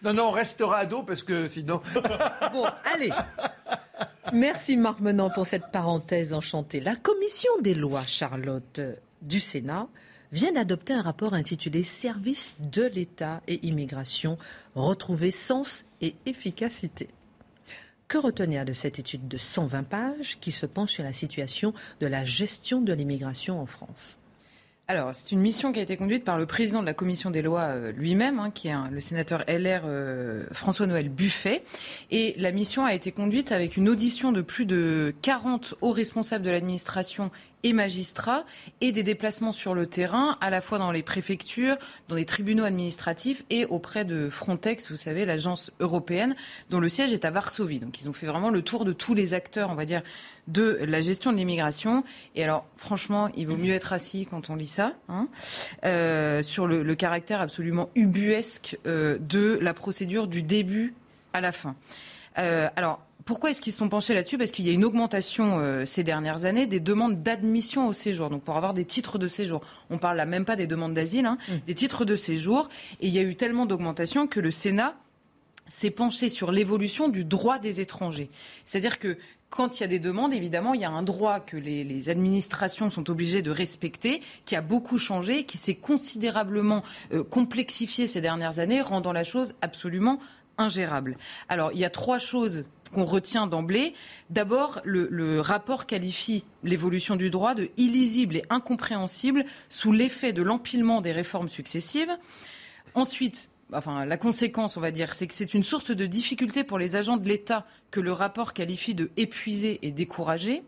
[0.03, 1.81] non, non, on restera à dos parce que sinon.
[2.51, 3.11] bon, allez.
[4.33, 6.81] Merci Marc Menant pour cette parenthèse enchantée.
[6.81, 8.81] La commission des lois, Charlotte,
[9.21, 9.87] du Sénat,
[10.31, 14.37] vient d'adopter un rapport intitulé Service de l'État et immigration,
[14.75, 17.07] retrouver sens et efficacité.
[18.07, 22.07] Que retenir de cette étude de 120 pages qui se penche sur la situation de
[22.07, 24.17] la gestion de l'immigration en France?
[24.89, 27.41] Alors, c'est une mission qui a été conduite par le président de la commission des
[27.41, 31.63] lois euh, lui-même, hein, qui est le sénateur LR euh, François-Noël Buffet.
[32.09, 36.45] Et la mission a été conduite avec une audition de plus de 40 hauts responsables
[36.45, 37.31] de l'administration
[37.63, 38.45] et magistrats
[38.81, 41.77] et des déplacements sur le terrain, à la fois dans les préfectures,
[42.07, 46.35] dans les tribunaux administratifs et auprès de Frontex, vous savez, l'agence européenne,
[46.69, 47.79] dont le siège est à Varsovie.
[47.79, 50.01] Donc ils ont fait vraiment le tour de tous les acteurs, on va dire,
[50.47, 52.03] de la gestion de l'immigration.
[52.35, 55.27] Et alors, franchement, il vaut mieux être assis quand on lit ça, hein,
[55.85, 60.95] euh, sur le, caractère absolument ubuesque euh, de la procédure du début
[61.33, 61.75] à la fin.
[62.37, 64.37] Euh, alors, pourquoi est-ce qu'ils se sont penchés là-dessus?
[64.37, 68.29] Parce qu'il y a une augmentation euh, ces dernières années des demandes d'admission au séjour.
[68.29, 71.25] Donc pour avoir des titres de séjour, on parle là même pas des demandes d'asile,
[71.25, 71.53] hein, mm.
[71.67, 72.69] des titres de séjour.
[73.01, 74.95] Et il y a eu tellement d'augmentation que le Sénat
[75.67, 78.29] s'est penché sur l'évolution du droit des étrangers.
[78.63, 79.17] C'est-à-dire que
[79.49, 82.89] quand il y a des demandes, évidemment, il y a un droit que les, administrations
[82.89, 88.59] sont obligées de respecter, qui a beaucoup changé, qui s'est considérablement euh, complexifié ces dernières
[88.59, 90.19] années, rendant la chose absolument
[90.57, 91.17] ingérable.
[91.49, 93.93] Alors, il y a trois choses qu'on retient d'emblée.
[94.29, 101.01] D'abord, le, rapport qualifie l'évolution du droit de illisible et incompréhensible sous l'effet de l'empilement
[101.01, 102.11] des réformes successives.
[102.93, 106.79] Ensuite, enfin, la conséquence, on va dire, c'est que c'est une source de difficulté pour
[106.79, 110.63] les agents de l'État que le rapport qualifie de épuisés et découragés,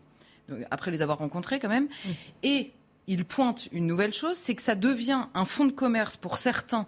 [0.70, 1.84] après les avoir rencontrés quand même.
[1.84, 2.10] Mmh.
[2.42, 2.72] Et
[3.06, 6.86] il pointe une nouvelle chose, c'est que ça devient un fonds de commerce pour certains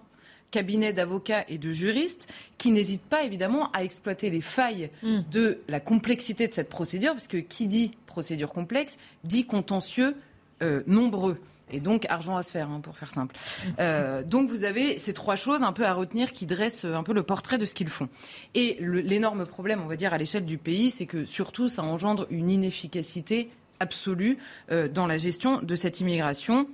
[0.53, 5.23] cabinet d'avocats et de juristes qui n'hésitent pas évidemment à exploiter les failles mm.
[5.33, 10.15] de la complexité de cette procédure, parce que qui dit procédure complexe dit contentieux
[10.63, 11.41] euh, nombreux.
[11.75, 13.35] Et donc argent à se faire, hein, pour faire simple.
[13.35, 13.69] Mm.
[13.81, 17.15] Euh, donc vous avez ces trois choses un peu à retenir qui dressent un peu
[17.15, 18.09] le portrait de ce qu'ils font.
[18.55, 22.27] Et l'énorme problème, on va dire, à l'échelle du pays, c'est que surtout ça engendre
[22.31, 23.51] une inefficacité
[23.81, 24.39] absolue
[24.71, 26.69] euh, dans la gestion de cette immigration.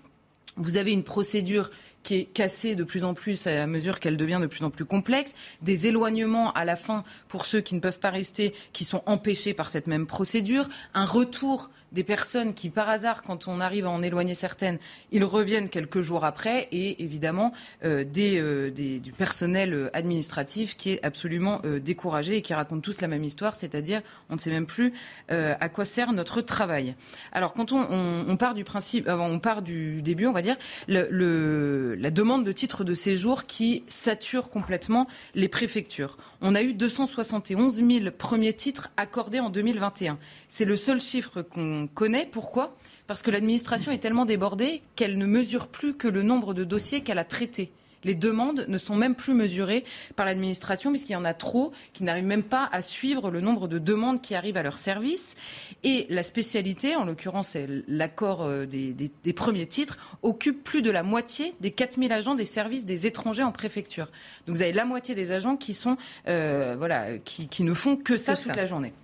[0.56, 1.70] Vous avez une procédure
[2.02, 4.84] qui est cassée de plus en plus à mesure qu'elle devient de plus en plus
[4.84, 9.02] complexe, des éloignements à la fin pour ceux qui ne peuvent pas rester, qui sont
[9.06, 13.86] empêchés par cette même procédure, un retour des personnes qui, par hasard, quand on arrive
[13.86, 14.78] à en éloigner certaines,
[15.10, 17.52] ils reviennent quelques jours après, et évidemment
[17.84, 23.08] euh, euh, du personnel euh, administratif qui est absolument découragé et qui raconte tous la
[23.08, 24.92] même histoire, c'est-à-dire on ne sait même plus
[25.28, 26.94] à quoi sert notre travail.
[27.32, 32.10] Alors quand on, part du principe, on part du début, on va dire, le, la
[32.10, 36.16] demande de titre de séjour qui sature complètement les préfectures.
[36.40, 40.18] On a eu 271 000 premiers titres accordés en 2021.
[40.48, 42.26] C'est le seul chiffre qu'on connaît.
[42.26, 42.76] Pourquoi?
[43.06, 47.02] Parce que l'administration est tellement débordée qu'elle ne mesure plus que le nombre de dossiers
[47.02, 47.72] qu'elle a traités.
[48.08, 49.84] Les demandes ne sont même plus mesurées
[50.16, 53.68] par l'administration puisqu'il y en a trop qui n'arrivent même pas à suivre le nombre
[53.68, 55.36] de demandes qui arrivent à leur service.
[55.84, 57.54] Et la spécialité, en l'occurrence
[57.86, 62.86] l'accord euh, des, premiers titres, occupe plus de la moitié des 4000 agents des services
[62.86, 64.06] des étrangers en préfecture.
[64.46, 65.98] Donc vous avez la moitié des agents qui, sont,
[66.28, 68.94] euh, voilà, qui, ne font que ça toute la journée.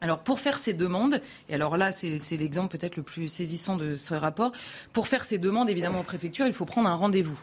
[0.00, 3.96] Alors pour faire ces demandes, et alors là c'est l'exemple peut-être le plus saisissant de
[3.96, 4.52] ce rapport,
[4.92, 7.40] pour faire ces demandes évidemment en préfecture, il faut prendre un rendez-vous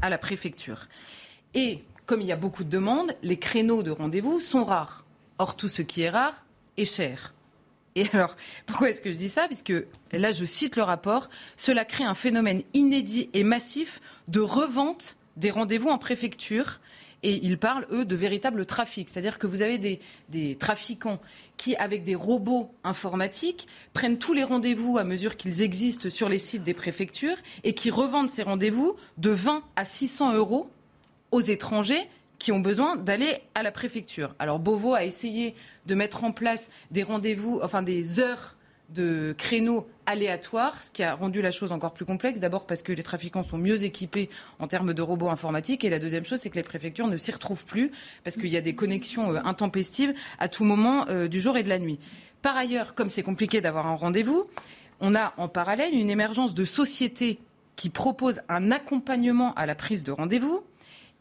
[0.00, 0.86] à la préfecture.
[1.54, 5.04] Et comme il y a beaucoup de demandes, les créneaux de rendez-vous sont rares.
[5.38, 6.44] Or tout ce qui est rare
[6.76, 7.34] est cher.
[7.94, 8.36] Et alors,
[8.66, 9.46] pourquoi est-ce que je dis ça?
[9.46, 9.74] Puisque
[10.12, 15.50] là, je cite le rapport, cela crée un phénomène inédit et massif de revente des
[15.50, 16.80] rendez-vous en préfecture
[17.22, 19.08] et ils parlent, eux, de véritable trafic.
[19.08, 21.20] C'est-à-dire que vous avez des, des, trafiquants
[21.56, 26.38] qui, avec des robots informatiques, prennent tous les rendez-vous à mesure qu'ils existent sur les
[26.38, 30.68] sites des préfectures et qui revendent ces rendez-vous de 20 à 600 euros
[31.30, 32.08] aux étrangers
[32.38, 34.34] qui ont besoin d'aller à la préfecture.
[34.40, 35.54] Alors Beauvau a essayé
[35.86, 38.56] de mettre en place des rendez-vous, enfin des heures
[38.92, 42.40] de créneaux aléatoires, ce qui a rendu la chose encore plus complexe.
[42.40, 44.28] D'abord parce que les trafiquants sont mieux équipés
[44.58, 45.84] en termes de robots informatiques.
[45.84, 47.90] Et la deuxième chose, c'est que les préfectures ne s'y retrouvent plus
[48.24, 51.62] parce qu'il y a des connexions euh, intempestives à tout moment euh, du jour et
[51.62, 51.98] de la nuit.
[52.42, 54.46] Par ailleurs, comme c'est compliqué d'avoir un rendez-vous,
[55.00, 57.38] on a en parallèle une émergence de sociétés
[57.76, 60.62] qui proposent un accompagnement à la prise de rendez-vous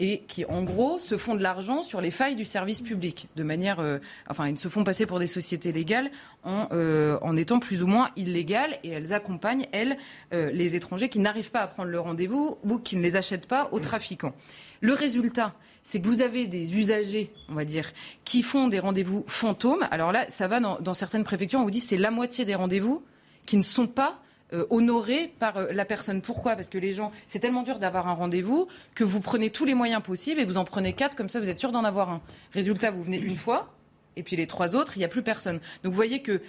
[0.02, 3.44] et qui, en gros, se font de l'argent sur les failles du service public, de
[3.44, 6.10] manière, euh, enfin, ils se font passer pour des sociétés légales
[6.44, 9.98] en, euh, étant plus ou moins illégales, et elles accompagnent, elles,
[10.34, 13.48] euh, les étrangers qui n'arrivent pas à prendre le rendez-vous ou qui ne les achètent
[13.48, 14.34] pas aux trafiquants.
[14.82, 17.92] Le résultat, c'est que vous avez des usagers, on va dire,
[18.26, 19.88] qui font des rendez-vous fantômes.
[19.92, 22.56] Alors là, ça va dans, dans certaines préfectures, on vous dit c'est la moitié des
[22.56, 23.04] rendez-vous
[23.46, 24.20] qui ne sont pas
[24.54, 26.22] euh, honoré par euh, la personne.
[26.22, 26.56] Pourquoi?
[26.56, 29.74] Parce que les gens, c'est tellement dur d'avoir un rendez-vous que vous prenez tous les
[29.74, 32.22] moyens possibles et vous en prenez quatre, comme ça vous êtes sûr d'en avoir un.
[32.54, 33.70] Résultat, vous venez une fois,
[34.18, 35.60] et puis les trois autres, il n'y a plus personne.
[35.84, 36.42] Donc vous voyez que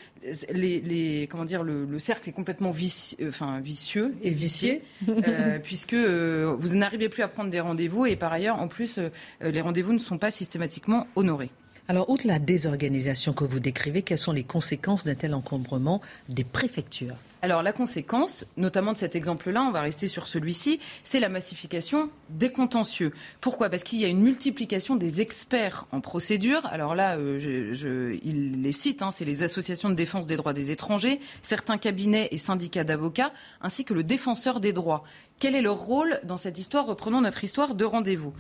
[0.51, 5.95] les, comment dire, le, cercle est complètement vicieux, euh, enfin, vicieux et vicié, euh, puisque
[5.95, 8.99] euh, vous n'arrivez plus à prendre des rendez-vous et par ailleurs, en plus,
[9.41, 11.51] les rendez-vous ne sont pas systématiquement honorés.
[11.89, 16.45] Alors, outre la désorganisation que vous décrivez, quelles sont les conséquences d'un tel encombrement des
[16.45, 17.17] préfectures?
[17.43, 22.09] Alors la conséquence, notamment de cet exemple-là, on va rester sur celui-ci, c'est la massification
[22.31, 23.13] des contentieux.
[23.41, 23.69] Pourquoi?
[23.69, 26.65] Parce qu'il y a une multiplication des experts en procédure.
[26.67, 30.71] Alors là, euh, il les cite, hein, c'est les associations de défense des droits des
[30.71, 35.03] étrangers, certains cabinets et syndicats d'avocats, ainsi que le défenseur des droits.
[35.41, 36.87] Quel est leur rôle dans cette histoire?
[36.87, 38.35] Reprenons notre histoire de rendez-vous.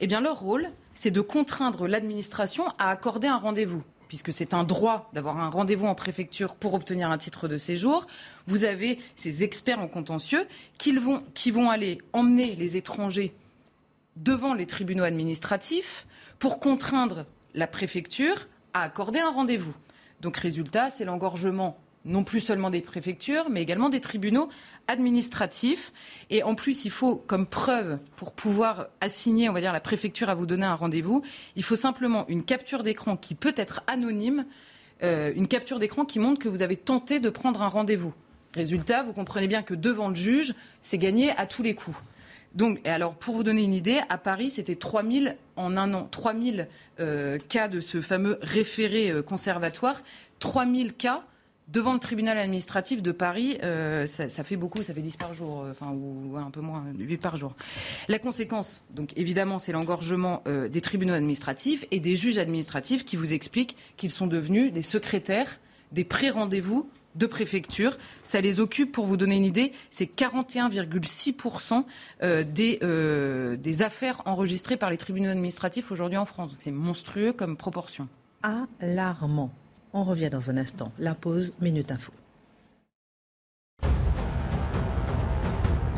[0.00, 4.64] Eh bien, leur rôle, c'est de contraindre l'administration à accorder un rendez-vous puisque c'est un
[4.64, 8.06] droit d'avoir un rendez-vous en préfecture pour obtenir un titre de séjour.
[8.46, 10.46] Vous avez ces experts en contentieux
[10.78, 13.34] qui vont, aller emmener les étrangers
[14.16, 16.06] devant les tribunaux administratifs
[16.38, 19.74] pour contraindre la préfecture à accorder un rendez-vous.
[20.20, 24.48] Donc résultat, c'est l'engorgement non plus seulement des préfectures, mais également des tribunaux
[24.86, 25.92] administratifs.
[26.30, 30.28] Et en plus, il faut, comme preuve, pour pouvoir assigner, on va dire, la préfecture
[30.30, 31.22] à vous donner un rendez-vous,
[31.56, 34.46] il faut simplement une capture d'écran qui peut être anonyme,
[35.02, 38.14] euh, une capture d'écran qui montre que vous avez tenté de prendre un rendez-vous.
[38.54, 41.98] Résultat, vous comprenez bien que devant le juge, c'est gagné à tous les coups.
[42.54, 46.66] Donc, alors, pour vous donner une idée, à Paris, c'était 3000 en un an, 3000
[46.98, 50.02] euh, cas de ce fameux référé euh, conservatoire,
[50.40, 51.24] 3000 cas
[51.68, 55.62] devant le tribunal administratif de Paris, euh, ça, fait beaucoup, ça fait 10 par jour,
[55.62, 57.54] euh, enfin, ou un peu moins, 8 par jour.
[58.08, 63.16] La conséquence, donc évidemment, c'est l'engorgement euh, des tribunaux administratifs et des juges administratifs qui
[63.16, 65.60] vous expliquent qu'ils sont devenus des secrétaires
[65.90, 67.96] des pré-rendez-vous de préfecture.
[68.22, 71.84] Ça les occupe, pour vous donner une idée, c'est 41,6%
[72.44, 76.54] des, des affaires enregistrées par les tribunaux administratifs aujourd'hui en France.
[76.58, 78.06] C'est monstrueux comme proportion.
[78.42, 79.50] Alarmant.
[79.94, 80.92] On revient dans un instant.
[80.98, 82.12] La pause, Minute Info.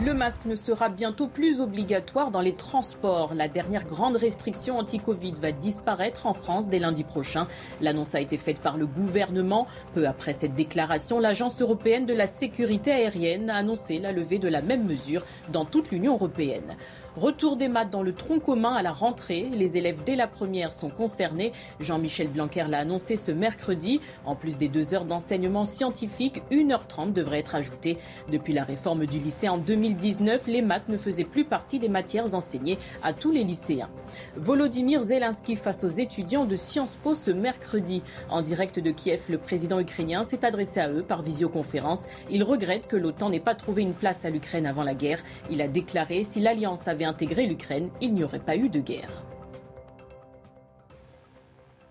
[0.02, 3.34] Le masque ne sera bientôt plus obligatoire dans les transports.
[3.34, 7.46] La dernière grande restriction anti-Covid va disparaître en France dès lundi prochain.
[7.82, 9.66] L'annonce a été faite par le gouvernement.
[9.92, 14.48] Peu après cette déclaration, l'Agence européenne de la sécurité aérienne a annoncé la levée de
[14.48, 16.76] la même mesure dans toute l'Union européenne.
[17.16, 19.50] Retour des maths dans le tronc commun à la rentrée.
[19.52, 21.52] Les élèves dès la première sont concernés.
[21.80, 24.00] Jean-Michel Blanquer l'a annoncé ce mercredi.
[24.24, 27.98] En plus des deux heures d'enseignement scientifique, 1h30 devrait être ajoutée.
[28.30, 32.32] Depuis la réforme du lycée en 2019, les maths ne faisaient plus partie des matières
[32.36, 33.90] enseignées à tous les lycéens.
[34.36, 38.02] Volodymyr Zelensky face aux étudiants de Sciences Po ce mercredi.
[38.28, 42.06] En direct de Kiev, le président ukrainien s'est adressé à eux par visioconférence.
[42.30, 45.24] Il regrette que l'OTAN n'ait pas trouvé une place à l'Ukraine avant la guerre.
[45.50, 49.24] Il a déclaré si l'alliance avait intégré l'Ukraine, il n'y aurait pas eu de guerre.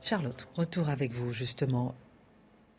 [0.01, 1.95] Charlotte, retour avec vous justement.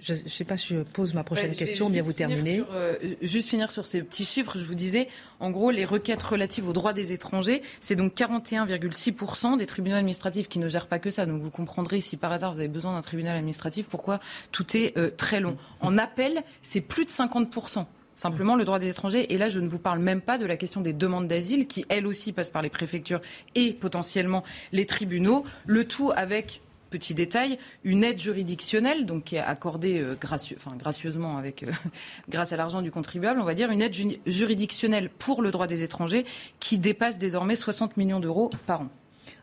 [0.00, 2.62] Je ne sais pas si je pose ma prochaine question, bien vous terminez.
[2.72, 5.08] Euh, juste finir sur ces petits chiffres, je vous disais,
[5.40, 10.48] en gros, les requêtes relatives aux droits des étrangers, c'est donc 41,6% des tribunaux administratifs
[10.48, 11.26] qui ne gèrent pas que ça.
[11.26, 14.20] Donc vous comprendrez si par hasard vous avez besoin d'un tribunal administratif, pourquoi
[14.52, 15.58] tout est euh, très long.
[15.80, 17.84] En appel, c'est plus de 50%.
[18.20, 20.58] Simplement, le droit des étrangers, et là, je ne vous parle même pas de la
[20.58, 23.22] question des demandes d'asile, qui, elles aussi, passent par les préfectures
[23.54, 25.42] et potentiellement les tribunaux.
[25.64, 26.60] Le tout avec
[26.90, 31.70] petit détail, une aide juridictionnelle, donc qui est accordée euh, gracieusement avec, euh,
[32.28, 33.96] grâce à l'argent du contribuable, on va dire, une aide
[34.26, 36.26] juridictionnelle pour le droit des étrangers
[36.58, 38.88] qui dépasse désormais 60 millions d'euros par an.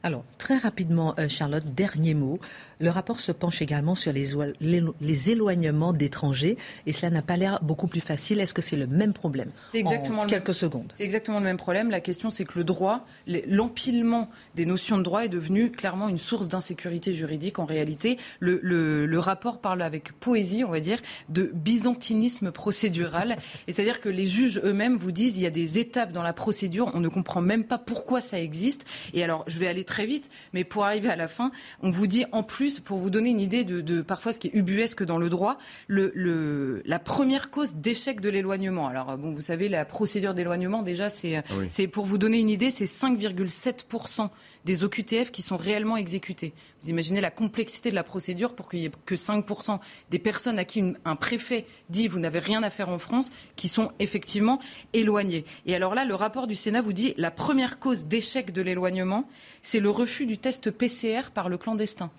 [0.03, 2.39] Alors, très rapidement, euh, Charlotte, dernier mot.
[2.79, 7.59] Le rapport se penche également sur les, les, éloignements d'étrangers et cela n'a pas l'air
[7.63, 8.39] beaucoup plus facile.
[8.39, 10.91] Est-ce que c'est le même problème C'est exactement en quelques secondes?
[10.93, 11.89] C'est exactement le même problème.
[11.89, 13.05] La question, c'est que le droit,
[13.47, 17.57] l'empilement des notions de droit est devenu clairement une source d'insécurité juridique.
[17.57, 20.99] En réalité, le, le, rapport parle avec poésie, on va dire,
[21.29, 23.37] de byzantinisme procédural.
[23.67, 26.33] Et c'est-à-dire que les juges eux-mêmes vous disent il y a des étapes dans la
[26.33, 28.85] procédure, on ne comprend même pas pourquoi ça existe.
[29.13, 31.51] Et alors, je vais aller très vite, mais pour arriver à la fin,
[31.81, 34.53] on vous dit en plus pour vous donner une idée de, parfois ce qui est
[34.53, 35.57] ubuesque dans le droit,
[35.87, 38.87] le, la première cause d'échec de l'éloignement.
[38.87, 41.43] Alors, bon, vous savez, la procédure d'éloignement, déjà, c'est, ah
[41.91, 44.29] pour vous donner une idée, c'est 5,7%
[44.67, 46.53] des OQTF qui sont réellement exécutés.
[46.81, 49.79] Vous imaginez la complexité de la procédure pour qu'il n'y ait que 5%
[50.11, 53.69] des personnes à qui un préfet dit vous n'avez rien à faire en France qui
[53.69, 54.59] sont effectivement
[54.93, 55.45] éloignées.
[55.65, 59.27] Et alors là, le rapport du Sénat vous dit la première cause d'échec de l'éloignement,
[59.63, 62.11] c'est le refus du test PCR par le clandestin.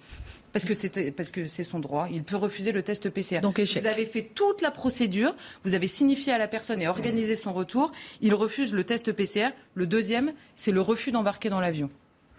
[0.52, 2.08] Parce que c'est parce que c'est son droit.
[2.10, 3.40] Il peut refuser le test PCR.
[3.40, 3.82] Donc échec.
[3.82, 5.34] Vous avez fait toute la procédure,
[5.64, 7.92] vous avez signifié à la personne et organisé son retour.
[8.20, 9.50] Il refuse le test PCR.
[9.74, 11.88] Le deuxième, c'est le refus d'embarquer dans l'avion.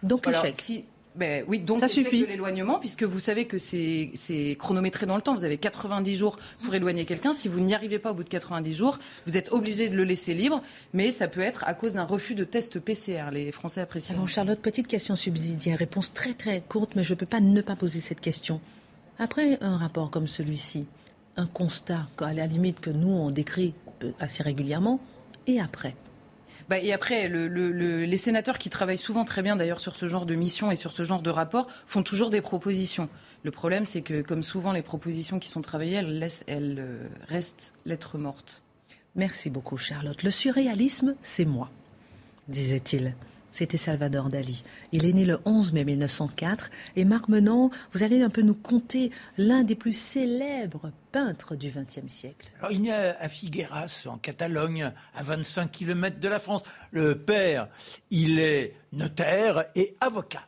[0.03, 0.85] Donc échec.
[1.15, 2.21] Ben, oui, donc ça suffit.
[2.21, 5.35] de l'éloignement, puisque vous savez que c'est chronométré dans le temps.
[5.35, 7.33] Vous avez 90 jours pour éloigner quelqu'un.
[7.33, 10.03] Si vous n'y arrivez pas au bout de 90 jours, vous êtes obligé de le
[10.03, 10.61] laisser libre,
[10.93, 13.31] mais ça peut être à cause d'un refus de test PCR.
[13.31, 14.15] Les Français apprécient.
[14.15, 17.61] Alors, Charlotte, petite question subsidiaire, réponse très très courte, mais je ne peux pas ne
[17.61, 18.61] pas poser cette question.
[19.17, 20.85] Après un rapport comme celui-ci,
[21.35, 23.73] un constat, à la limite que nous on décrit
[24.19, 25.01] assez régulièrement,
[25.47, 25.95] et après?
[26.69, 30.35] Bah, et après, les sénateurs qui travaillent souvent très bien d'ailleurs sur ce genre de
[30.35, 33.09] mission et sur ce genre de rapport font toujours des propositions.
[33.43, 37.73] Le problème, c'est que comme souvent les propositions qui sont travaillées, elles, elles euh, restent
[37.85, 38.61] lettres mortes.
[39.15, 40.21] Merci beaucoup Charlotte.
[40.21, 41.71] Le surréalisme, c'est moi,
[42.47, 43.15] disait-il.
[43.51, 44.63] C'était Salvador Dali.
[44.91, 48.55] Il est né le 11 mai 1904 et Marc Menon, vous allez un peu nous
[48.55, 52.51] conter l'un des plus célèbres peintres du XXe siècle.
[52.59, 56.63] Alors, il est à Figueras, en Catalogne, à 25 km de la France.
[56.91, 57.69] Le père,
[58.11, 60.47] il est notaire et avocat.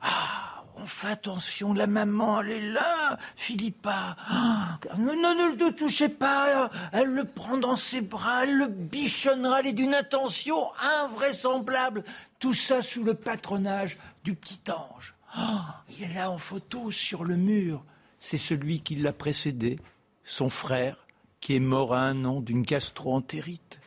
[0.00, 0.53] Ah,
[0.84, 4.16] on attention, la maman, elle est là, Philippa.
[4.28, 6.70] Ah, ne le touchez pas.
[6.92, 10.66] Elle le prend dans ses bras, elle le bichonnera, elle est d'une attention
[11.02, 12.04] invraisemblable.
[12.38, 15.14] Tout ça sous le patronage du petit ange.
[15.34, 17.82] Ah, il est là en photo sur le mur.
[18.18, 19.78] C'est celui qui l'a précédé,
[20.24, 21.06] son frère,
[21.40, 23.80] qui est mort à un an d'une gastroentérite.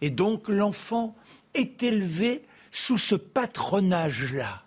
[0.00, 1.14] Et donc l'enfant
[1.54, 4.62] est élevé sous ce patronage-là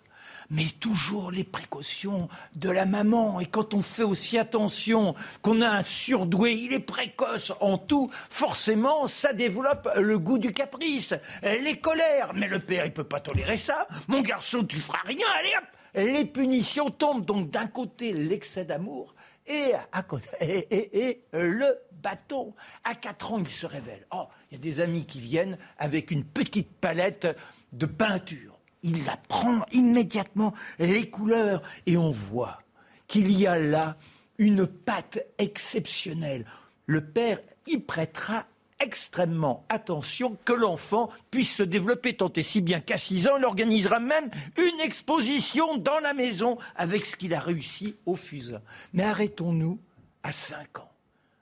[0.50, 3.40] mais toujours les précautions de la maman.
[3.40, 8.10] Et quand on fait aussi attention qu'on a un surdoué, il est précoce en tout,
[8.30, 12.32] forcément, ça développe le goût du caprice, les colères.
[12.34, 13.86] Mais le père, il peut pas tolérer ça.
[14.08, 15.64] Mon garçon, tu feras rien, allez hop
[15.96, 17.24] les punitions tombent.
[17.24, 19.14] Donc d'un côté, l'excès d'amour,
[19.46, 22.54] et, à côté, et, le bâton.
[22.84, 24.06] À 4 ans, il se révèle.
[24.12, 27.28] Oh, il y a des amis qui viennent avec une petite palette
[27.72, 28.55] de peinture
[28.86, 32.62] il apprend immédiatement les couleurs et on voit
[33.08, 33.96] qu'il y a là
[34.38, 36.46] une patte exceptionnelle.
[36.86, 38.46] Le père y prêtera
[38.78, 43.44] extrêmement attention que l'enfant puisse se développer tant et si bien qu'à 6 ans, il
[43.44, 48.60] organisera même une exposition dans la maison avec ce qu'il a réussi au fusain.
[48.92, 49.80] Mais arrêtons-nous
[50.22, 50.92] à 5 ans.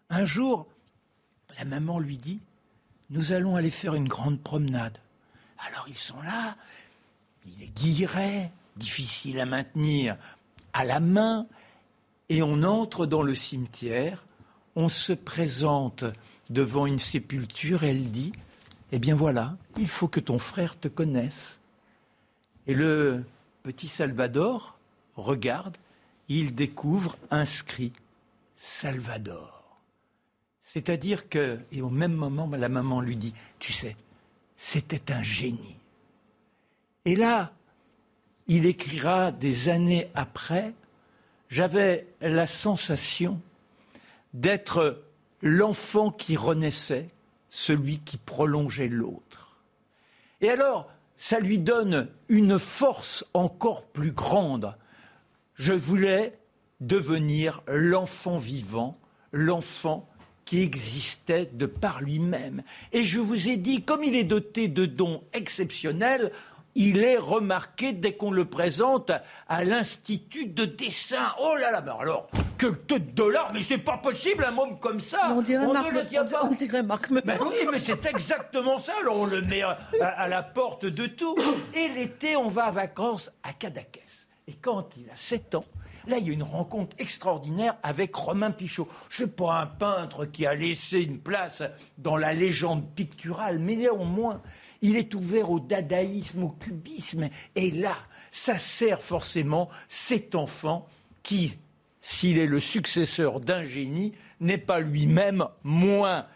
[0.08, 0.66] Un jour,
[1.58, 2.40] la maman lui dit,
[3.10, 4.98] nous allons aller faire une grande promenade.
[5.58, 6.56] Alors ils sont là,
[7.46, 10.16] il est guilleret, difficile à maintenir
[10.72, 11.46] à la main,
[12.28, 14.24] et on entre dans le cimetière,
[14.76, 16.04] on se présente
[16.50, 18.32] devant une sépulture, et elle dit,
[18.92, 21.60] eh bien voilà, il faut que ton frère te connaisse.
[22.66, 23.24] Et le
[23.62, 24.78] petit Salvador
[25.16, 25.76] regarde,
[26.28, 27.92] il découvre inscrit
[28.56, 29.78] Salvador.
[30.60, 33.96] C'est-à-dire que, et au même moment, la maman lui dit, tu sais,
[34.56, 35.76] c'était un génie.
[37.04, 37.52] Et là,
[38.46, 40.72] il écrira des années après,
[41.48, 43.40] j'avais la sensation
[44.32, 45.02] d'être
[45.42, 47.10] l'enfant qui renaissait,
[47.50, 49.60] celui qui prolongeait l'autre.
[50.40, 54.74] Et alors, ça lui donne une force encore plus grande.
[55.54, 56.36] Je voulais
[56.80, 58.98] devenir l'enfant vivant,
[59.32, 60.08] l'enfant
[60.44, 62.62] qui existait de par lui-même.
[62.92, 66.32] Et je vous ai dit, comme il est doté de dons exceptionnels,
[66.74, 69.12] il est remarqué dès qu'on le présente
[69.48, 71.32] à l'Institut de dessin.
[71.40, 75.00] Oh là là, mais alors, que de dollars, mais c'est pas possible un homme comme
[75.00, 75.28] ça.
[75.30, 76.00] On dirait Marc, le
[76.42, 78.92] on, dirait Marc mais oui, mais c'est exactement ça.
[79.00, 81.36] Alors on le met à, la porte de tout.
[81.74, 84.00] Et l'été, on va à vacances à Cadaqués.
[84.46, 85.64] Et quand il a 7 ans,
[86.06, 88.86] Là, il y a une rencontre extraordinaire avec Romain Pichot.
[89.08, 91.62] Sais pas un peintre qui a laissé une place
[91.96, 94.42] dans la légende picturale, mais néanmoins,
[94.84, 97.30] il est ouvert au dadaïsme, au cubisme.
[97.56, 97.96] Et là,
[98.30, 100.86] ça sert forcément cet enfant
[101.22, 101.56] qui,
[102.02, 106.26] s'il est le successeur d'un génie, n'est pas lui-même moins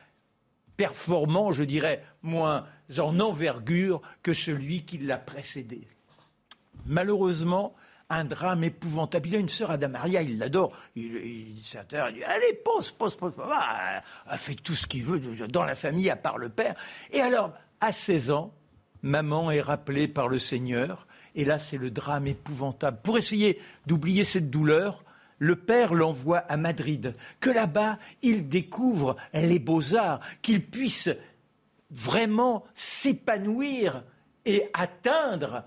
[0.79, 2.65] performant, je dirais, moins
[2.97, 5.87] en envergure que celui qui l'a précédé.
[6.87, 7.75] Malheureusement,
[8.09, 9.29] un drame épouvantable.
[9.29, 10.73] Il a une sœur, Adamaria, il l'adore.
[10.97, 13.35] Il, il, il, dit Allez, pose, pose, pose.
[13.53, 16.75] Ah, elle fait tout ce qu'il veut dans la famille, à part le père.
[17.13, 18.55] Et alors, à 16 ans,
[19.03, 21.07] maman est rappelée par le Seigneur.
[21.35, 22.99] Et là, c'est le drame épouvantable.
[23.03, 25.05] Pour essayer d'oublier cette douleur,
[25.39, 31.11] le père l'envoie à Madrid, que là-bas, il découvre les beaux-arts, qu'il puisse
[31.91, 34.03] vraiment s'épanouir
[34.45, 35.65] et atteindre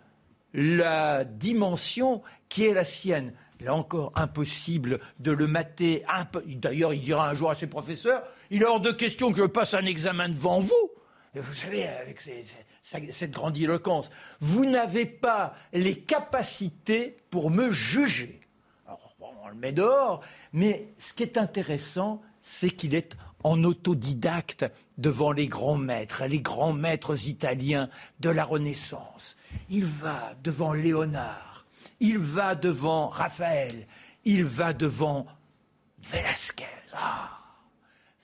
[0.53, 3.33] la dimension qui est la sienne.
[3.61, 6.03] Là encore, impossible de le mater.
[6.47, 9.43] D'ailleurs, il dira un jour à ses professeurs, il est hors de question que je
[9.43, 10.91] passe un examen devant vous.
[11.39, 14.09] Vous savez, avec cette grandiloquence,
[14.41, 18.41] vous n'avez pas les capacités pour me juger.
[18.85, 20.21] Alors, on le met dehors,
[20.51, 24.65] mais ce qui est intéressant, c'est qu'il est en autodidacte
[24.97, 29.37] devant les grands maîtres, les grands maîtres italiens de la Renaissance.
[29.69, 31.65] Il va devant Léonard,
[31.99, 33.87] il va devant Raphaël,
[34.25, 35.25] il va devant
[35.99, 36.65] Velasquez.
[36.93, 37.39] Ah,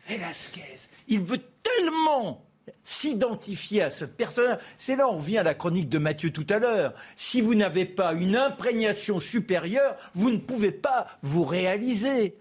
[0.07, 0.89] Velasquez.
[1.07, 2.46] Il veut tellement
[2.83, 4.59] s'identifier à ce personnage.
[4.77, 6.93] C'est là on revient à la chronique de Mathieu tout à l'heure.
[7.15, 12.35] Si vous n'avez pas une imprégnation supérieure, vous ne pouvez pas vous réaliser.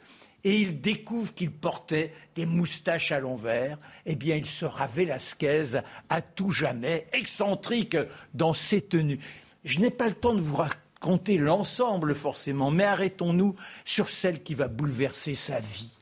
[0.45, 3.79] Et il découvre qu'il portait des moustaches à l'envers.
[4.05, 7.97] Eh bien, il sera Velasquez à tout jamais, excentrique
[8.33, 9.18] dans ses tenues.
[9.64, 14.55] Je n'ai pas le temps de vous raconter l'ensemble forcément, mais arrêtons-nous sur celle qui
[14.55, 15.96] va bouleverser sa vie.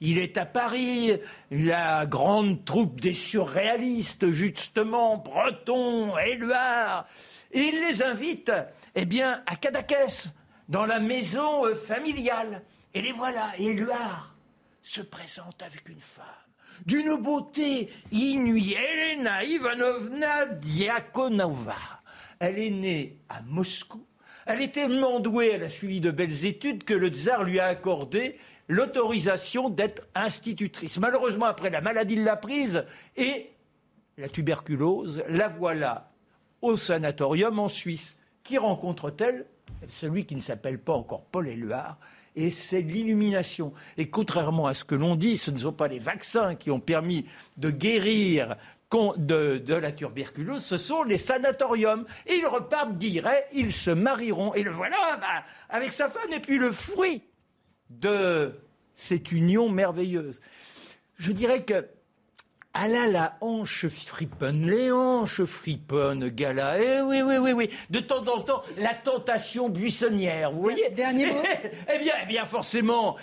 [0.00, 1.12] Il est à Paris,
[1.50, 7.06] la grande troupe des surréalistes, justement, Breton, Éluard.
[7.52, 8.50] Et il les invite,
[8.94, 10.28] eh bien, à Cadaquès,
[10.68, 12.62] dans la maison euh, familiale.
[12.94, 14.34] Et les voilà, Éluard
[14.82, 16.24] se présente avec une femme
[16.86, 21.76] d'une beauté inouïe, Elena Ivanovna Diakonova.
[22.38, 24.04] Elle est née à Moscou.
[24.46, 27.66] Elle est tellement douée, elle a suivi de belles études que le tsar lui a
[27.66, 28.38] accordé
[28.70, 30.98] l'autorisation d'être institutrice.
[30.98, 32.84] Malheureusement, après la maladie l'a prise
[33.16, 33.50] et
[34.16, 36.12] la tuberculose, la voilà
[36.62, 38.14] au sanatorium en Suisse.
[38.44, 39.46] Qui rencontre-t-elle?
[39.88, 41.98] Celui qui ne s'appelle pas encore Paul Éluard.
[42.36, 43.72] Et c'est l'illumination.
[43.96, 46.80] Et contrairement à ce que l'on dit, ce ne sont pas les vaccins qui ont
[46.80, 48.56] permis de guérir
[49.16, 52.04] de, la tuberculose, ce sont les sanatoriums.
[52.26, 54.54] Et ils repartent d'Iray, ils se marieront.
[54.54, 56.32] Et le voilà bah, avec sa femme.
[56.32, 57.22] Et puis le fruit
[57.90, 58.54] de
[58.94, 60.40] cette union merveilleuse.
[61.16, 61.86] Je dirais que
[62.72, 66.80] ah là, la hanche friponne, les hanches friponnes, gala.
[66.80, 67.70] Eh oui, oui, oui, oui.
[67.90, 71.42] De temps en temps, la tentation buissonnière, vous voyez Dernier mot
[71.92, 73.16] Eh bien, eh bien, forcément,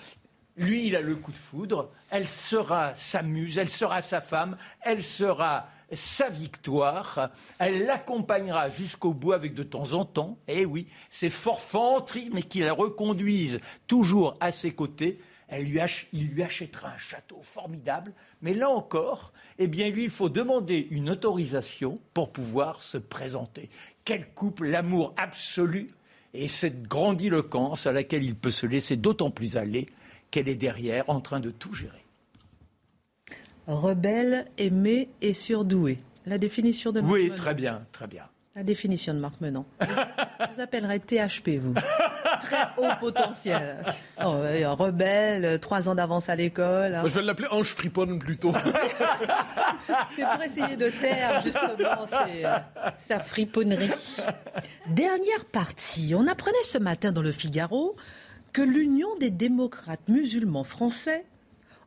[0.58, 1.92] lui, il a le coup de foudre.
[2.10, 7.32] Elle sera sa muse, elle sera sa femme, elle sera sa victoire.
[7.60, 12.60] Elle l'accompagnera jusqu'au bout avec de temps en temps, eh oui, ces forfanteries, mais qui
[12.60, 15.20] la reconduisent toujours à ses côtés.
[15.48, 15.80] Elle lui
[16.12, 20.88] il lui achètera un château formidable, mais là encore, eh bien, lui, il faut demander
[20.92, 23.70] une autorisation pour pouvoir se présenter.
[24.04, 25.94] Quel couple, l'amour absolu
[26.34, 29.88] et cette grandiloquence à laquelle il peut se laisser d'autant plus aller
[30.32, 32.07] qu'elle est derrière en train de tout gérer.
[33.68, 36.00] Rebelle, aimé et surdoué.
[36.26, 38.24] La définition de Marc Oui, très bien, très bien.
[38.56, 39.66] La définition de Marc Menon.
[39.82, 41.76] vous appellerez THP, vous.
[42.40, 43.84] Très haut potentiel.
[44.24, 46.96] Oh, rebelle, trois ans d'avance à l'école.
[46.96, 47.04] Hein.
[47.06, 48.54] Je vais l'appeler Ange Friponne plutôt.
[50.10, 52.08] C'est pour essayer de taire justement
[52.98, 53.92] sa friponnerie.
[54.88, 56.14] Dernière partie.
[56.16, 57.96] On apprenait ce matin dans le Figaro
[58.54, 61.26] que l'Union des démocrates musulmans français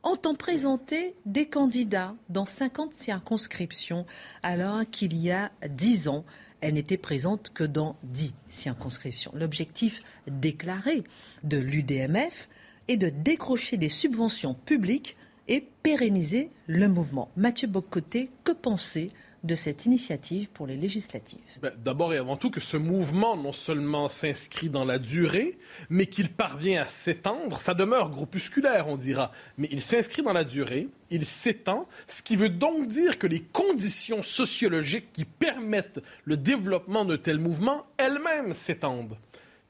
[0.03, 4.05] entend présenter des candidats dans 50 circonscriptions,
[4.43, 6.25] alors qu'il y a 10 ans,
[6.61, 9.31] elle n'était présente que dans 10 circonscriptions.
[9.35, 11.03] L'objectif déclaré
[11.43, 12.49] de l'UDMF
[12.87, 17.29] est de décrocher des subventions publiques et pérenniser le mouvement.
[17.35, 19.09] Mathieu Bocoté, que penser
[19.43, 23.53] de cette initiative pour les législatives ben, D'abord et avant tout que ce mouvement non
[23.53, 25.57] seulement s'inscrit dans la durée,
[25.89, 27.59] mais qu'il parvient à s'étendre.
[27.59, 32.35] Ça demeure groupusculaire, on dira, mais il s'inscrit dans la durée, il s'étend, ce qui
[32.35, 38.53] veut donc dire que les conditions sociologiques qui permettent le développement de tel mouvement elles-mêmes
[38.53, 39.17] s'étendent.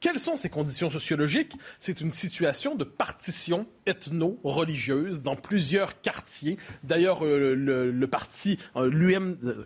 [0.02, 1.54] Quelles sont ces conditions sociologiques?
[1.80, 6.58] C'est une situation de partition ethno-religieuse dans plusieurs quartiers.
[6.84, 8.90] D'ailleurs, euh, le, parti, euh,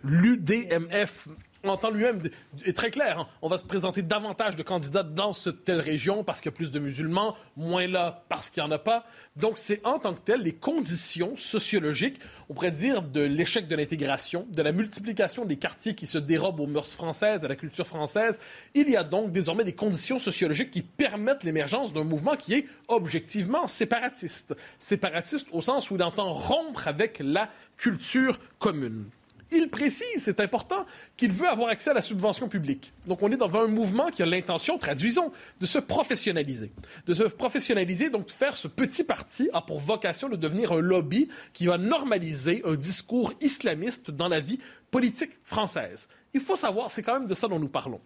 [0.04, 1.28] l'UDMF,
[1.68, 2.20] entend lui-même
[2.64, 3.20] est très clair.
[3.20, 3.28] Hein.
[3.42, 6.56] On va se présenter davantage de candidats dans cette telle région parce qu'il y a
[6.56, 9.04] plus de musulmans, moins là parce qu'il n'y en a pas.
[9.36, 13.76] Donc, c'est en tant que tel les conditions sociologiques, on pourrait dire, de l'échec de
[13.76, 17.86] l'intégration, de la multiplication des quartiers qui se dérobent aux mœurs françaises, à la culture
[17.86, 18.38] française.
[18.74, 22.66] Il y a donc désormais des conditions sociologiques qui permettent l'émergence d'un mouvement qui est
[22.88, 24.54] objectivement séparatiste.
[24.78, 29.06] Séparatiste au sens où il entend rompre avec la culture commune
[29.52, 30.86] il précise, c'est important,
[31.16, 32.92] qu'il veut avoir accès à la subvention publique.
[33.06, 36.72] Donc on est dans un mouvement qui a l'intention, traduisons, de se professionnaliser.
[37.06, 40.80] De se professionnaliser, donc de faire ce petit parti a pour vocation de devenir un
[40.80, 44.58] lobby qui va normaliser un discours islamiste dans la vie
[44.90, 46.08] politique française.
[46.34, 48.00] Il faut savoir, c'est quand même de ça dont nous parlons.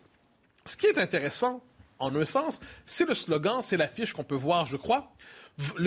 [0.67, 1.63] Ce qui est intéressant,
[2.01, 2.61] en un sens.
[2.87, 5.15] C'est le slogan, c'est l'affiche qu'on peut voir, je crois.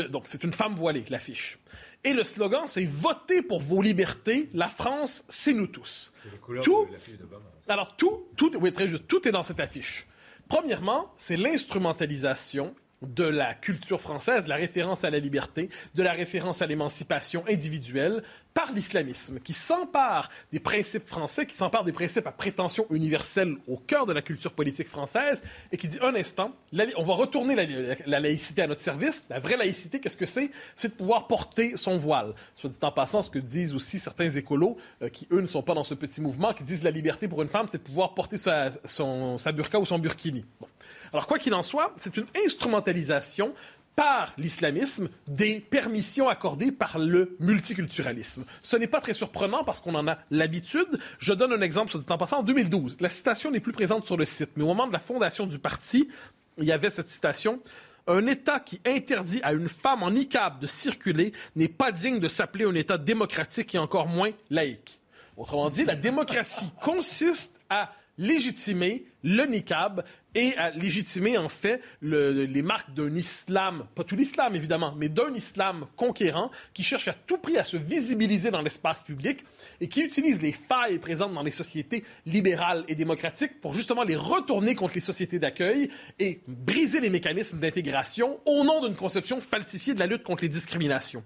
[0.10, 1.58] donc, c'est une femme voilée, l'affiche.
[2.04, 6.14] Et le slogan, c'est Votez pour vos libertés, la France, c'est nous tous.
[6.22, 7.46] C'est les couleurs tout, de l'affiche d'Obama.
[7.68, 10.06] Alors, tout, tout, oui, très juste, tout est dans cette affiche.
[10.48, 12.76] Premièrement, c'est l'instrumentalisation
[13.08, 17.44] de la culture française, de la référence à la liberté, de la référence à l'émancipation
[17.48, 18.24] individuelle
[18.54, 23.78] par l'islamisme, qui s'empare des principes français, qui s'empare des principes à prétention universelle au
[23.78, 25.42] cœur de la culture politique française,
[25.72, 26.54] et qui dit un instant,
[26.98, 27.56] on va retourner
[28.06, 29.26] la, laïcité à notre service.
[29.30, 30.52] La vraie laïcité, qu'est-ce que c'est?
[30.76, 32.34] C'est de pouvoir porter son voile.
[32.56, 35.64] Soit dit en passant, ce que disent aussi certains écolos, euh, qui eux ne sont
[35.64, 38.14] pas dans ce petit mouvement, qui disent la liberté pour une femme, c'est de pouvoir
[38.14, 40.46] porter sa, sa burqa ou son burkini.
[41.14, 43.54] Alors, quoi qu'il en soit, c'est une instrumentalisation
[43.96, 48.44] par l'islamisme des permissions accordées par le multiculturalisme.
[48.64, 51.00] Ce n'est pas très surprenant parce qu'on en a l'habitude.
[51.20, 52.98] Je donne un exemple, soit dit en passant, en 2012.
[53.00, 55.60] La citation n'est plus présente sur le site, mais au moment de la fondation du
[55.60, 56.10] parti,
[56.58, 57.62] il y avait cette citation.
[58.08, 62.28] Un État qui interdit à une femme en niqab de circuler n'est pas digne de
[62.28, 65.00] s'appeler un État démocratique et encore moins laïque.
[65.38, 70.04] Autrement dit, la démocratie consiste à légitimer le niqab
[70.36, 75.34] et à légitimer en fait les marques d'un islam, pas tout l'islam évidemment, mais d'un
[75.34, 79.46] islam conquérant qui cherche à tout prix à se visibiliser dans l'espace public
[79.80, 84.16] et qui utilise les failles présentes dans les sociétés libérales et démocratiques pour justement les
[84.16, 85.90] retourner contre les sociétés d'accueil
[86.20, 90.50] et briser les mécanismes d'intégration au nom d'une conception falsifiée de la lutte contre les
[90.50, 91.24] discriminations.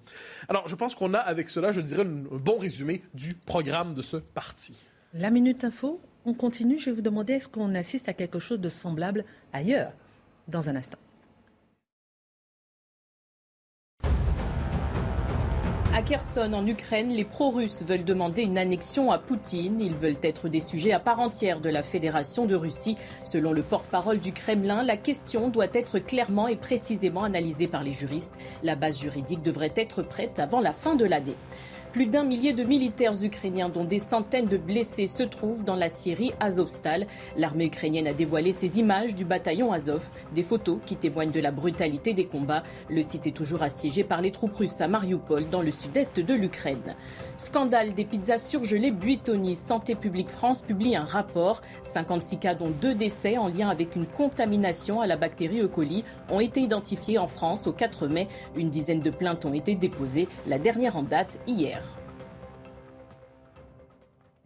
[0.49, 4.01] Alors je pense qu'on a avec cela, je dirais, un bon résumé du programme de
[4.01, 4.73] ce parti.
[5.13, 6.77] La Minute Info, on continue.
[6.77, 9.93] Je vais vous demander est-ce qu'on assiste à quelque chose de semblable ailleurs
[10.47, 10.99] dans un instant?
[15.93, 19.81] À Kherson, en Ukraine, les pro-russes veulent demander une annexion à Poutine.
[19.81, 22.95] Ils veulent être des sujets à part entière de la Fédération de Russie.
[23.23, 27.93] Selon le porte-parole du Kremlin, la question doit être clairement et précisément analysée par les
[27.93, 28.35] juristes.
[28.61, 31.35] La base juridique devrait être prête avant la fin de l'année.
[31.97, 35.89] Plus d'un millier de militaires ukrainiens, dont des centaines de blessés, se trouvent dans la
[35.89, 37.07] Syrie Azovstal.
[37.37, 41.49] L'armée ukrainienne a dévoilé ces images du bataillon Azov, des photos qui témoignent de la
[41.49, 42.61] brutalité des combats.
[42.87, 46.33] Le site est toujours assiégé par les troupes russes à Mariupol, dans le sud-est de
[46.35, 46.95] l'Ukraine.
[47.39, 49.55] Scandale des pizzas surgelées Buitoni.
[49.55, 51.63] Santé publique France publie un rapport.
[51.81, 55.67] 56 cas, dont deux décès en lien avec une contamination à la bactérie E.
[55.67, 58.27] coli, ont été identifiés en France au 4 mai.
[58.55, 61.86] Une dizaine de plaintes ont été déposées, la dernière en date hier.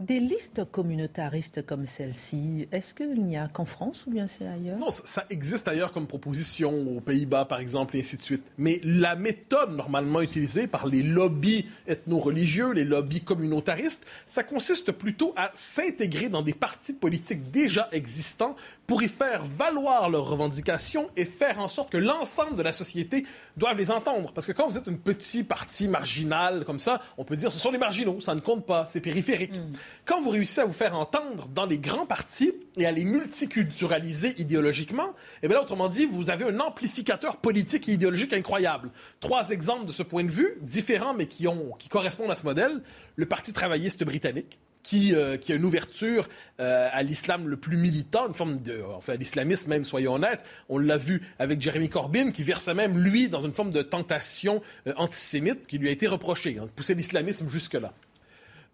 [0.01, 4.79] Des listes communautaristes comme celle-ci, est-ce qu'il n'y a qu'en France ou bien c'est ailleurs?
[4.79, 8.43] Non, ça, existe ailleurs comme proposition, aux Pays-Bas par exemple, et ainsi de suite.
[8.57, 15.33] Mais la méthode normalement utilisée par les lobbies ethno-religieux, les lobbies communautaristes, ça consiste plutôt
[15.35, 18.55] à s'intégrer dans des partis politiques déjà existants
[18.87, 23.23] pour y faire valoir leurs revendications et faire en sorte que l'ensemble de la société
[23.55, 24.33] doive les entendre.
[24.33, 27.59] Parce que quand vous êtes une petite partie marginale comme ça, on peut dire ce
[27.59, 29.55] sont les marginaux, ça ne compte pas, c'est périphérique.
[29.57, 29.73] Mm.
[30.05, 34.35] Quand vous réussissez à vous faire entendre dans les grands partis et à les multiculturaliser
[34.39, 35.13] idéologiquement,
[35.43, 38.89] eh bien là, autrement dit, vous avez un amplificateur politique et idéologique incroyable.
[39.19, 41.47] Trois exemples de ce point de vue, différents mais qui,
[41.89, 42.81] correspondent à ce modèle.
[43.15, 46.27] Le Parti travailliste britannique, qui, euh, a une ouverture
[46.59, 50.41] euh, à l'islam le plus militant, une forme de, enfin, l'islamisme même, soyons honnêtes.
[50.69, 54.61] On l'a vu avec Jeremy Corbyn, qui verse même, lui, dans une forme de tentation
[54.87, 57.93] euh, antisémite qui lui a été reprochée, hein, de pousser l'islamisme jusque-là.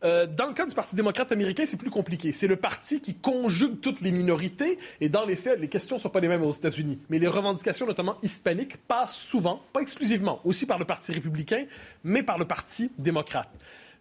[0.04, 2.32] Euh, dans le cas du Parti démocrate américain, c'est plus compliqué.
[2.32, 6.02] C'est le parti qui conjugue toutes les minorités et dans les faits, les questions ne
[6.02, 7.00] sont pas les mêmes aux États-Unis.
[7.10, 11.66] Mais les revendications, notamment hispaniques, passent souvent, pas exclusivement, aussi par le Parti républicain,
[12.04, 13.50] mais par le Parti démocrate.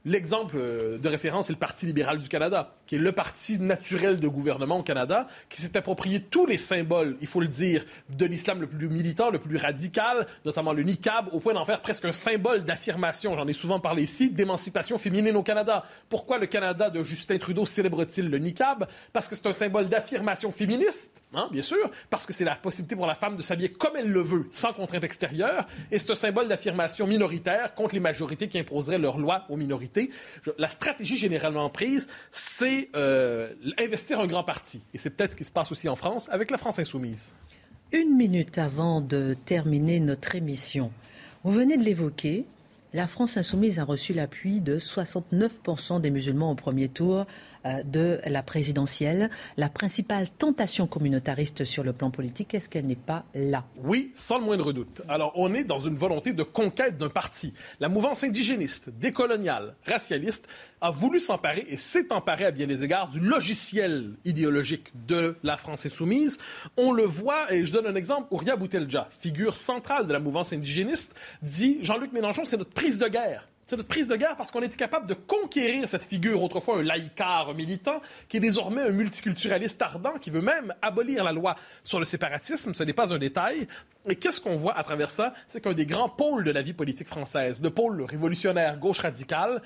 [0.09, 4.21] L'exemple euh, de référence est le Parti libéral du Canada, qui est le parti naturel
[4.21, 7.85] de gouvernement au Canada, qui s'est approprié tous les symboles, il faut le dire,
[8.17, 11.81] de l'islam le plus militant, le plus radical, notamment le niqab, au point d'en faire
[11.81, 15.85] presque un symbole d'affirmation, j'en ai souvent parlé ici, d'émancipation féminine au Canada.
[16.09, 18.87] Pourquoi le Canada de Justin Trudeau célèbre-t-il le niqab?
[19.13, 22.95] Parce que c'est un symbole d'affirmation féministe, hein, bien sûr, parce que c'est la possibilité
[22.95, 26.15] pour la femme de s'habiller comme elle le veut, sans contrainte extérieure, et c'est un
[26.15, 29.96] symbole d'affirmation minoritaire contre les majorités qui imposeraient leurs lois aux minorités
[30.59, 34.81] la stratégie généralement prise, c'est euh, investir un grand parti.
[34.95, 37.35] Et c'est peut-être ce qui se passe aussi en France avec la France insoumise.
[37.93, 40.91] Une minute avant de terminer notre émission,
[41.45, 42.45] vous venez de l'évoquer,
[42.93, 47.27] la France insoumise a reçu l'appui de 69% des musulmans au premier tour
[47.85, 49.31] de la présidentielle.
[49.57, 53.65] La principale tentation communautariste sur le plan politique, est-ce qu'elle n'est pas là?
[53.83, 55.03] Oui, sans le moindre doute.
[55.09, 57.55] Alors, on est dans une volonté de conquête d'un parti.
[57.81, 60.49] La mouvance indigéniste, décoloniale, racialiste
[60.81, 65.57] a voulu s'emparer et s'est emparé à bien des égards du logiciel idéologique de la
[65.57, 66.39] France insoumise.
[66.77, 70.53] On le voit, et je donne un exemple, Ouria Boutelja, figure centrale de la mouvance
[70.53, 73.49] indigéniste, dit Jean-Luc Mélenchon, c'est notre prise de guerre.
[73.69, 76.85] C'est notre prise de guerre parce qu'on était capable de conquérir cette figure, autrefois un
[76.85, 81.99] laïcard militant, qui est désormais un multiculturaliste ardent, qui veut même abolir la loi sur
[81.99, 82.75] le séparatisme.
[82.75, 83.67] Ce n'est pas un détail.
[84.09, 85.35] Et qu'est-ce qu'on voit à travers ça?
[85.49, 89.61] C'est qu'un des grands pôles de la vie politique française, le pôle révolutionnaire gauche radicale,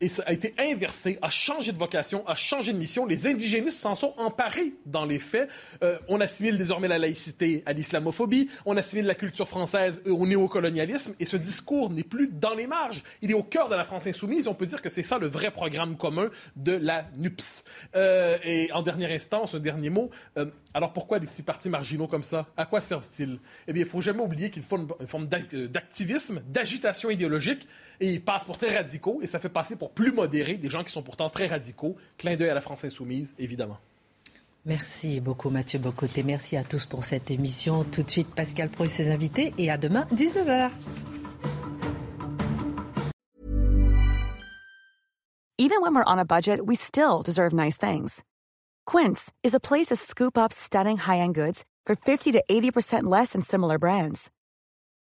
[0.00, 3.06] et ça a été inversé, a changé de vocation, a changé de mission.
[3.06, 5.48] Les indigénistes s'en sont emparés dans les faits.
[5.82, 11.14] Euh, on assimile désormais la laïcité à l'islamophobie, on assimile la culture française au néocolonialisme,
[11.18, 13.02] et ce discours n'est plus dans les marges.
[13.22, 15.28] Il est au cœur de la France insoumise, on peut dire que c'est ça le
[15.28, 17.64] vrai programme commun de la NUPS.
[17.94, 22.06] Euh, et en dernière instance, un dernier mot, euh, alors pourquoi des petits partis marginaux
[22.06, 22.46] comme ça?
[22.56, 23.38] À quoi servent-ils?
[23.66, 27.66] Eh bien, il faut jamais oublier qu'ils font une forme d'activisme, d'agitation idéologique,
[28.00, 30.84] et ils passent pour très radicaux, et ça fait passer pour plus modérés des gens
[30.84, 31.96] qui sont pourtant très radicaux.
[32.18, 33.78] Clin d'œil à la France insoumise, évidemment.
[34.66, 36.24] Merci beaucoup Mathieu Bocoté.
[36.24, 37.84] Merci à tous pour cette émission.
[37.84, 40.70] Tout de suite Pascal Pro et ses invités et à demain 19h.
[45.58, 48.22] Even when we're on a budget, we still deserve nice things.
[48.86, 53.32] Quince is a place to scoop up stunning high-end goods for 50 to 80% less
[53.32, 54.30] than similar brands.